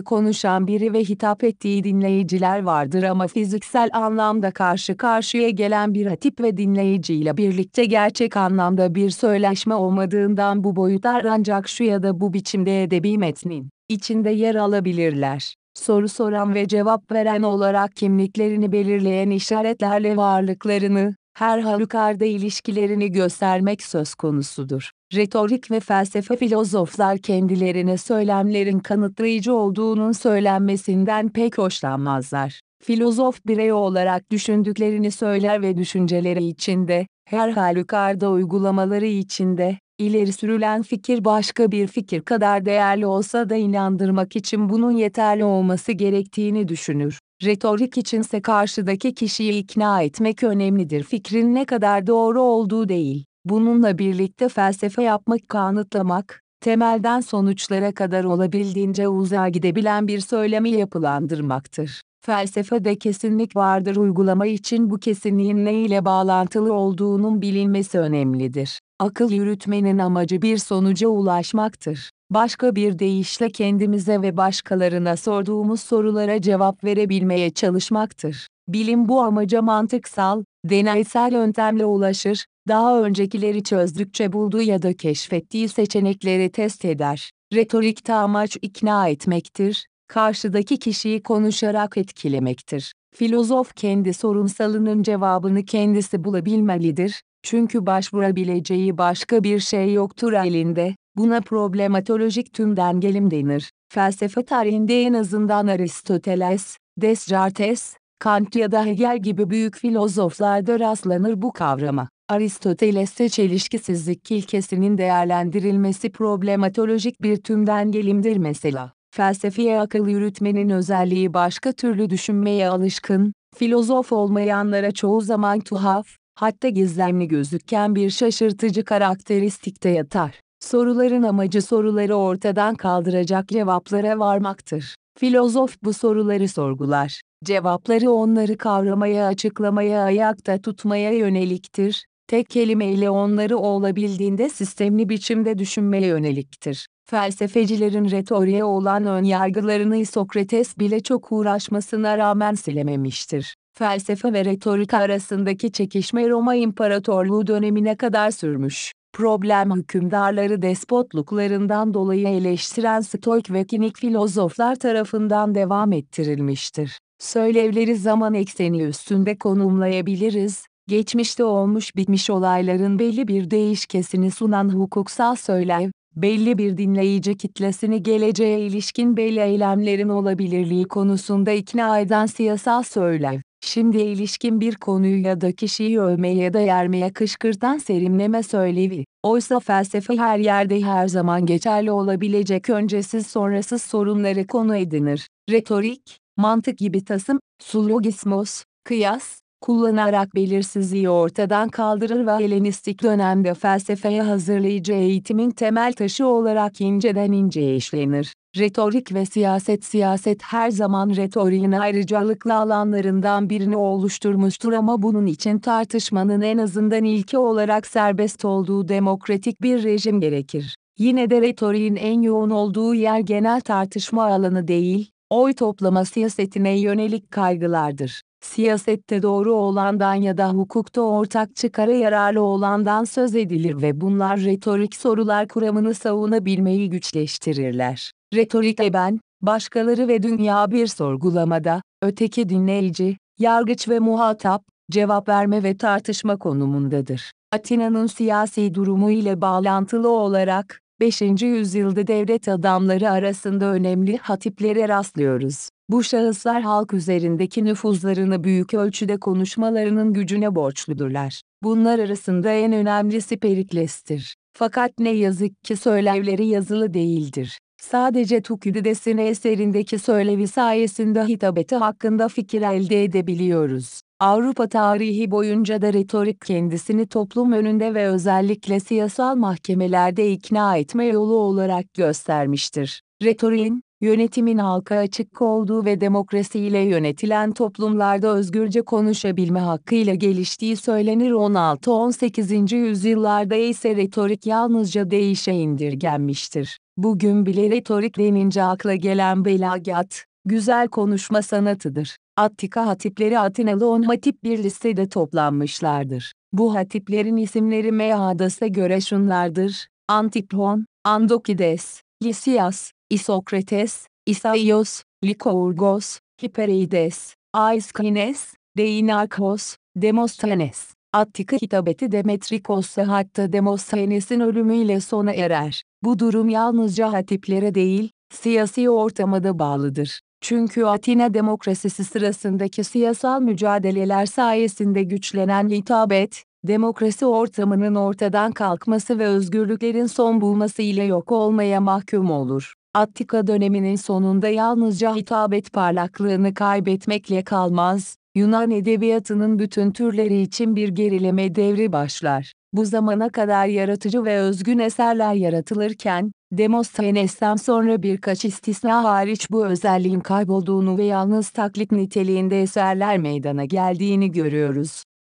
konuşan 0.00 0.66
biri 0.66 0.92
ve 0.92 1.00
hitap 1.00 1.44
ettiği 1.44 1.84
dinleyiciler 1.84 2.62
vardır 2.62 3.02
ama 3.02 3.26
fiziksel 3.26 3.90
anlamda 3.92 4.50
karşı 4.50 4.96
karşıya 4.96 5.50
gelen 5.50 5.94
bir 5.94 6.06
hatip 6.06 6.40
ve 6.40 6.56
dinleyiciyle 6.56 7.36
birlikte 7.36 7.84
gerçek 7.84 8.36
anlamda 8.36 8.94
bir 8.94 9.10
söyleşme 9.10 9.74
olmadığından 9.74 10.64
bu 10.64 10.76
boyutlar 10.76 11.24
ancak 11.24 11.68
şu 11.68 11.84
ya 11.84 12.02
da 12.02 12.20
bu 12.20 12.32
biçimde 12.32 12.82
edebi 12.82 13.18
metnin 13.18 13.70
içinde 13.88 14.30
yer 14.30 14.54
alabilirler. 14.54 15.54
Soru 15.74 16.08
soran 16.08 16.54
ve 16.54 16.68
cevap 16.68 17.12
veren 17.12 17.42
olarak 17.42 17.96
kimliklerini 17.96 18.72
belirleyen 18.72 19.30
işaretlerle 19.30 20.16
varlıklarını, 20.16 21.14
her 21.34 21.58
halükarda 21.58 22.24
ilişkilerini 22.24 23.12
göstermek 23.12 23.82
söz 23.82 24.14
konusudur. 24.14 24.90
Retorik 25.14 25.70
ve 25.70 25.80
felsefe 25.80 26.36
filozoflar 26.36 27.18
kendilerine 27.18 27.98
söylemlerin 27.98 28.78
kanıtlayıcı 28.78 29.54
olduğunun 29.54 30.12
söylenmesinden 30.12 31.28
pek 31.28 31.58
hoşlanmazlar. 31.58 32.60
Filozof 32.82 33.46
birey 33.46 33.72
olarak 33.72 34.30
düşündüklerini 34.30 35.10
söyler 35.10 35.62
ve 35.62 35.76
düşünceleri 35.76 36.44
içinde, 36.44 37.06
her 37.28 37.50
halükarda 37.50 38.30
uygulamaları 38.30 39.06
içinde, 39.06 39.78
ileri 39.98 40.32
sürülen 40.32 40.82
fikir 40.82 41.24
başka 41.24 41.70
bir 41.72 41.86
fikir 41.86 42.20
kadar 42.20 42.64
değerli 42.64 43.06
olsa 43.06 43.50
da 43.50 43.56
inandırmak 43.56 44.36
için 44.36 44.68
bunun 44.68 44.92
yeterli 44.92 45.44
olması 45.44 45.92
gerektiğini 45.92 46.68
düşünür. 46.68 47.20
Retorik 47.42 47.98
içinse 47.98 48.42
karşıdaki 48.42 49.14
kişiyi 49.14 49.52
ikna 49.52 50.02
etmek 50.02 50.42
önemlidir. 50.42 51.02
Fikrin 51.02 51.54
ne 51.54 51.64
kadar 51.64 52.06
doğru 52.06 52.42
olduğu 52.42 52.88
değil. 52.88 53.24
Bununla 53.44 53.98
birlikte 53.98 54.48
felsefe 54.48 55.02
yapmak, 55.02 55.48
kanıtlamak, 55.48 56.42
temelden 56.60 57.20
sonuçlara 57.20 57.92
kadar 57.94 58.24
olabildiğince 58.24 59.08
uzağa 59.08 59.48
gidebilen 59.48 60.08
bir 60.08 60.20
söylemi 60.20 60.70
yapılandırmaktır. 60.70 62.02
Felsefede 62.24 62.98
kesinlik 62.98 63.56
vardır 63.56 63.96
uygulama 63.96 64.46
için 64.46 64.90
bu 64.90 64.98
kesinliğin 64.98 65.64
ne 65.64 65.74
ile 65.74 66.04
bağlantılı 66.04 66.72
olduğunun 66.72 67.42
bilinmesi 67.42 67.98
önemlidir. 67.98 68.80
Akıl 69.00 69.30
yürütmenin 69.30 69.98
amacı 69.98 70.42
bir 70.42 70.58
sonuca 70.58 71.08
ulaşmaktır. 71.08 72.10
Başka 72.30 72.76
bir 72.76 72.98
deyişle 72.98 73.50
kendimize 73.50 74.22
ve 74.22 74.36
başkalarına 74.36 75.16
sorduğumuz 75.16 75.80
sorulara 75.80 76.40
cevap 76.42 76.84
verebilmeye 76.84 77.50
çalışmaktır. 77.50 78.48
Bilim 78.68 79.08
bu 79.08 79.22
amaca 79.22 79.62
mantıksal, 79.62 80.44
deneysel 80.64 81.32
yöntemle 81.32 81.84
ulaşır, 81.84 82.46
daha 82.68 83.02
öncekileri 83.02 83.62
çözdükçe 83.62 84.32
bulduğu 84.32 84.62
ya 84.62 84.82
da 84.82 84.96
keşfettiği 84.96 85.68
seçenekleri 85.68 86.50
test 86.52 86.84
eder. 86.84 87.30
Retorikte 87.52 88.14
amaç 88.14 88.56
ikna 88.62 89.08
etmektir, 89.08 89.86
karşıdaki 90.08 90.78
kişiyi 90.78 91.22
konuşarak 91.22 91.96
etkilemektir. 91.96 92.92
Filozof 93.14 93.74
kendi 93.74 94.14
sorunsalının 94.14 95.02
cevabını 95.02 95.64
kendisi 95.64 96.24
bulabilmelidir, 96.24 97.22
çünkü 97.42 97.86
başvurabileceği 97.86 98.98
başka 98.98 99.44
bir 99.44 99.60
şey 99.60 99.92
yoktur 99.92 100.32
elinde, 100.32 100.94
buna 101.16 101.40
problematolojik 101.40 102.52
tümden 102.52 103.00
gelim 103.00 103.30
denir. 103.30 103.70
Felsefe 103.92 104.44
tarihinde 104.44 105.02
en 105.02 105.14
azından 105.14 105.66
Aristoteles, 105.66 106.78
Descartes, 107.00 107.96
Kant 108.18 108.56
ya 108.56 108.72
da 108.72 108.84
Hegel 108.84 109.18
gibi 109.18 109.50
büyük 109.50 109.76
filozoflarda 109.76 110.80
rastlanır 110.80 111.42
bu 111.42 111.52
kavrama. 111.52 112.08
Aristoteles'te 112.28 113.28
çelişkisizlik 113.28 114.30
ilkesinin 114.30 114.98
değerlendirilmesi 114.98 116.10
problematolojik 116.12 117.22
bir 117.22 117.36
tümden 117.36 117.92
gelimdir 117.92 118.36
mesela. 118.36 118.92
Felsefeye 119.14 119.80
akıl 119.80 120.08
yürütmenin 120.08 120.70
özelliği 120.70 121.34
başka 121.34 121.72
türlü 121.72 122.10
düşünmeye 122.10 122.68
alışkın, 122.68 123.32
filozof 123.56 124.12
olmayanlara 124.12 124.92
çoğu 124.92 125.20
zaman 125.20 125.60
tuhaf, 125.60 126.06
hatta 126.34 126.68
gizemli 126.68 127.28
gözüken 127.28 127.94
bir 127.94 128.10
şaşırtıcı 128.10 128.84
karakteristikte 128.84 129.88
yatar. 129.88 130.40
Soruların 130.64 131.22
amacı 131.22 131.62
soruları 131.62 132.14
ortadan 132.14 132.74
kaldıracak 132.74 133.48
cevaplara 133.48 134.18
varmaktır. 134.18 134.96
Filozof 135.18 135.76
bu 135.82 135.92
soruları 135.92 136.48
sorgular. 136.48 137.20
Cevapları 137.44 138.10
onları 138.10 138.58
kavramaya, 138.58 139.26
açıklamaya, 139.26 140.02
ayakta 140.02 140.60
tutmaya 140.60 141.12
yöneliktir. 141.12 142.06
Tek 142.26 142.50
kelimeyle 142.50 143.10
onları 143.10 143.58
olabildiğinde 143.58 144.48
sistemli 144.48 145.08
biçimde 145.08 145.58
düşünmeye 145.58 146.06
yöneliktir. 146.06 146.86
Felsefecilerin 147.10 148.10
retoriğe 148.10 148.64
olan 148.64 149.06
ön 149.06 149.24
yargılarını 149.24 150.06
Sokrates 150.06 150.78
bile 150.78 151.00
çok 151.00 151.32
uğraşmasına 151.32 152.18
rağmen 152.18 152.54
silememiştir. 152.54 153.54
Felsefe 153.78 154.32
ve 154.32 154.44
retorik 154.44 154.94
arasındaki 154.94 155.72
çekişme 155.72 156.28
Roma 156.28 156.54
İmparatorluğu 156.54 157.46
dönemine 157.46 157.96
kadar 157.96 158.30
sürmüş. 158.30 158.92
Problem 159.14 159.76
hükümdarları 159.76 160.62
despotluklarından 160.62 161.94
dolayı 161.94 162.28
eleştiren 162.28 163.00
stoik 163.00 163.52
ve 163.52 163.64
kinik 163.64 163.98
filozoflar 163.98 164.76
tarafından 164.76 165.54
devam 165.54 165.92
ettirilmiştir. 165.92 166.98
Söylevleri 167.18 167.96
zaman 167.96 168.34
ekseni 168.34 168.82
üstünde 168.82 169.38
konumlayabiliriz, 169.38 170.66
geçmişte 170.88 171.44
olmuş 171.44 171.96
bitmiş 171.96 172.30
olayların 172.30 172.98
belli 172.98 173.28
bir 173.28 173.50
değişkesini 173.50 174.30
sunan 174.30 174.68
hukuksal 174.68 175.36
söylev, 175.36 175.90
belli 176.16 176.58
bir 176.58 176.76
dinleyici 176.76 177.36
kitlesini 177.36 178.02
geleceğe 178.02 178.60
ilişkin 178.60 179.16
belli 179.16 179.40
eylemlerin 179.40 180.08
olabilirliği 180.08 180.84
konusunda 180.84 181.50
ikna 181.52 182.00
eden 182.00 182.26
siyasal 182.26 182.82
söylev. 182.82 183.40
Şimdi 183.64 183.98
ilişkin 183.98 184.60
bir 184.60 184.74
konuyu 184.74 185.22
ya 185.26 185.40
da 185.40 185.52
kişiyi 185.52 186.00
övmeye 186.00 186.34
ya 186.34 186.52
da 186.52 186.60
yermeye 186.60 187.12
kışkırtan 187.12 187.78
serimleme 187.78 188.42
söylevi. 188.42 189.04
Oysa 189.22 189.60
felsefe 189.60 190.16
her 190.16 190.38
yerde 190.38 190.80
her 190.80 191.08
zaman 191.08 191.46
geçerli 191.46 191.90
olabilecek 191.90 192.70
öncesiz 192.70 193.26
sonrasız 193.26 193.82
sorunları 193.82 194.46
konu 194.46 194.76
edinir. 194.76 195.28
Retorik, 195.50 196.18
mantık 196.36 196.78
gibi 196.78 197.04
tasım, 197.04 197.40
sullogismos, 197.62 198.64
kıyas, 198.84 199.40
kullanarak 199.64 200.34
belirsizliği 200.34 201.08
ortadan 201.08 201.68
kaldırır 201.68 202.26
ve 202.26 202.32
Helenistik 202.32 203.02
dönemde 203.02 203.54
felsefeye 203.54 204.22
hazırlayıcı 204.22 204.92
eğitimin 204.92 205.50
temel 205.50 205.92
taşı 205.92 206.26
olarak 206.26 206.80
inceden 206.80 207.32
inceye 207.32 207.76
işlenir. 207.76 208.34
Retorik 208.56 209.14
ve 209.14 209.26
siyaset 209.26 209.84
Siyaset 209.84 210.42
her 210.42 210.70
zaman 210.70 211.16
retoriğin 211.16 211.72
ayrıcalıklı 211.72 212.54
alanlarından 212.54 213.50
birini 213.50 213.76
oluşturmuştur 213.76 214.72
ama 214.72 215.02
bunun 215.02 215.26
için 215.26 215.58
tartışmanın 215.58 216.40
en 216.40 216.58
azından 216.58 217.04
ilki 217.04 217.38
olarak 217.38 217.86
serbest 217.86 218.44
olduğu 218.44 218.88
demokratik 218.88 219.62
bir 219.62 219.82
rejim 219.82 220.20
gerekir. 220.20 220.76
Yine 220.98 221.30
de 221.30 221.40
retoriğin 221.40 221.96
en 221.96 222.22
yoğun 222.22 222.50
olduğu 222.50 222.94
yer 222.94 223.18
genel 223.18 223.60
tartışma 223.60 224.24
alanı 224.24 224.68
değil, 224.68 225.10
oy 225.30 225.52
toplama 225.52 226.04
siyasetine 226.04 226.80
yönelik 226.80 227.30
kaygılardır. 227.30 228.22
Siyasette 228.44 229.22
doğru 229.22 229.52
olandan 229.54 230.14
ya 230.14 230.38
da 230.38 230.50
hukukta 230.50 231.00
ortak 231.00 231.56
çıkara 231.56 231.92
yararlı 231.92 232.42
olandan 232.42 233.04
söz 233.04 233.34
edilir 233.34 233.82
ve 233.82 234.00
bunlar 234.00 234.40
retorik 234.40 234.94
sorular 234.96 235.48
kuramını 235.48 235.94
savunabilmeyi 235.94 236.90
güçleştirirler. 236.90 238.12
Retorikte 238.34 238.92
ben, 238.92 239.20
başkaları 239.42 240.08
ve 240.08 240.22
dünya 240.22 240.70
bir 240.70 240.86
sorgulamada, 240.86 241.82
öteki 242.02 242.48
dinleyici, 242.48 243.16
yargıç 243.38 243.88
ve 243.88 243.98
muhatap, 243.98 244.62
cevap 244.90 245.28
verme 245.28 245.62
ve 245.62 245.76
tartışma 245.76 246.36
konumundadır. 246.36 247.32
Atina'nın 247.52 248.06
siyasi 248.06 248.74
durumu 248.74 249.10
ile 249.10 249.40
bağlantılı 249.40 250.08
olarak, 250.08 250.80
5. 251.00 251.22
yüzyılda 251.42 252.06
devlet 252.06 252.48
adamları 252.48 253.10
arasında 253.10 253.64
önemli 253.64 254.16
hatiplere 254.16 254.88
rastlıyoruz. 254.88 255.68
Bu 255.88 256.04
şahıslar 256.04 256.62
halk 256.62 256.94
üzerindeki 256.94 257.64
nüfuzlarını 257.64 258.44
büyük 258.44 258.74
ölçüde 258.74 259.16
konuşmalarının 259.16 260.12
gücüne 260.12 260.54
borçludurlar. 260.54 261.42
Bunlar 261.62 261.98
arasında 261.98 262.52
en 262.52 262.72
önemlisi 262.72 263.36
Perikles'tir. 263.36 264.36
Fakat 264.52 264.98
ne 264.98 265.10
yazık 265.10 265.64
ki 265.64 265.76
söylevleri 265.76 266.46
yazılı 266.46 266.94
değildir. 266.94 267.58
Sadece 267.80 268.42
Tukidides'in 268.42 269.18
eserindeki 269.18 269.98
söylevi 269.98 270.48
sayesinde 270.48 271.24
hitabeti 271.24 271.76
hakkında 271.76 272.28
fikir 272.28 272.62
elde 272.62 273.04
edebiliyoruz. 273.04 274.00
Avrupa 274.20 274.68
tarihi 274.68 275.30
boyunca 275.30 275.82
da 275.82 275.92
retorik 275.92 276.40
kendisini 276.40 277.06
toplum 277.06 277.52
önünde 277.52 277.94
ve 277.94 278.06
özellikle 278.06 278.80
siyasal 278.80 279.36
mahkemelerde 279.36 280.32
ikna 280.32 280.76
etme 280.76 281.04
yolu 281.06 281.34
olarak 281.34 281.94
göstermiştir. 281.94 283.02
Retoriğin, 283.22 283.82
yönetimin 284.04 284.58
halka 284.58 284.96
açık 284.96 285.42
olduğu 285.42 285.84
ve 285.84 286.00
demokrasiyle 286.00 286.78
yönetilen 286.78 287.52
toplumlarda 287.52 288.36
özgürce 288.36 288.82
konuşabilme 288.82 289.60
hakkıyla 289.60 290.14
geliştiği 290.14 290.76
söylenir 290.76 291.30
16-18. 291.30 292.74
yüzyıllarda 292.76 293.54
ise 293.54 293.96
retorik 293.96 294.46
yalnızca 294.46 295.10
değişe 295.10 295.52
indirgenmiştir. 295.52 296.78
Bugün 296.96 297.46
bile 297.46 297.70
retorik 297.70 298.18
denince 298.18 298.62
akla 298.62 298.94
gelen 298.94 299.44
belagat, 299.44 300.24
güzel 300.44 300.88
konuşma 300.88 301.42
sanatıdır. 301.42 302.16
Attika 302.36 302.86
hatipleri 302.86 303.38
Atinalı 303.38 303.90
on 303.90 304.02
hatip 304.02 304.44
bir 304.44 304.58
listede 304.58 305.08
toplanmışlardır. 305.08 306.32
Bu 306.52 306.74
hatiplerin 306.74 307.36
isimleri 307.36 307.92
Meyhadas'a 307.92 308.66
göre 308.66 309.00
şunlardır. 309.00 309.88
Antipon, 310.08 310.86
Andokides, 311.04 312.02
Lisias, 312.22 312.92
İsokrates, 313.10 314.06
İsaios, 314.26 315.02
Likourgos, 315.24 316.18
Hipereides, 316.42 317.34
Aiskines, 317.52 318.54
Deinakos, 318.76 319.76
Demosthenes. 319.96 320.94
Attika 321.12 321.56
hitabeti 321.56 322.12
Demetrikos'a 322.12 323.08
hatta 323.08 323.52
Demosthenes'in 323.52 324.40
ölümüyle 324.40 325.00
sona 325.00 325.32
erer. 325.32 325.82
Bu 326.02 326.18
durum 326.18 326.48
yalnızca 326.48 327.12
hatiplere 327.12 327.74
değil, 327.74 328.10
siyasi 328.32 328.90
ortama 328.90 329.44
da 329.44 329.58
bağlıdır. 329.58 330.20
Çünkü 330.40 330.84
Atina 330.84 331.34
demokrasisi 331.34 332.04
sırasındaki 332.04 332.84
siyasal 332.84 333.40
mücadeleler 333.40 334.26
sayesinde 334.26 335.02
güçlenen 335.02 335.68
hitabet, 335.68 336.44
demokrasi 336.64 337.26
ortamının 337.26 337.94
ortadan 337.94 338.52
kalkması 338.52 339.18
ve 339.18 339.26
özgürlüklerin 339.26 340.06
son 340.06 340.40
bulması 340.40 340.82
ile 340.82 341.04
yok 341.04 341.32
olmaya 341.32 341.80
mahkum 341.80 342.30
olur. 342.30 342.74
Attika 342.94 343.46
döneminin 343.46 343.96
sonunda 343.96 344.48
yalnızca 344.48 345.14
hitabet 345.14 345.72
parlaklığını 345.72 346.54
kaybetmekle 346.54 347.44
kalmaz, 347.44 348.16
Yunan 348.34 348.70
edebiyatının 348.70 349.58
bütün 349.58 349.90
türleri 349.90 350.40
için 350.40 350.76
bir 350.76 350.88
gerileme 350.88 351.54
devri 351.54 351.92
başlar. 351.92 352.52
Bu 352.72 352.84
zamana 352.84 353.28
kadar 353.28 353.66
yaratıcı 353.66 354.24
ve 354.24 354.38
özgün 354.38 354.78
eserler 354.78 355.34
yaratılırken, 355.34 356.32
Demosthenes'ten 356.52 357.56
sonra 357.56 358.02
birkaç 358.02 358.44
istisna 358.44 359.04
hariç 359.04 359.50
bu 359.50 359.66
özelliğin 359.66 360.20
kaybolduğunu 360.20 360.98
ve 360.98 361.04
yalnız 361.04 361.50
taklit 361.50 361.92
niteliğinde 361.92 362.62
eserler 362.62 363.18
meydana 363.18 363.64
geldiğini 363.64 364.30
görüyoruz. 364.30 365.04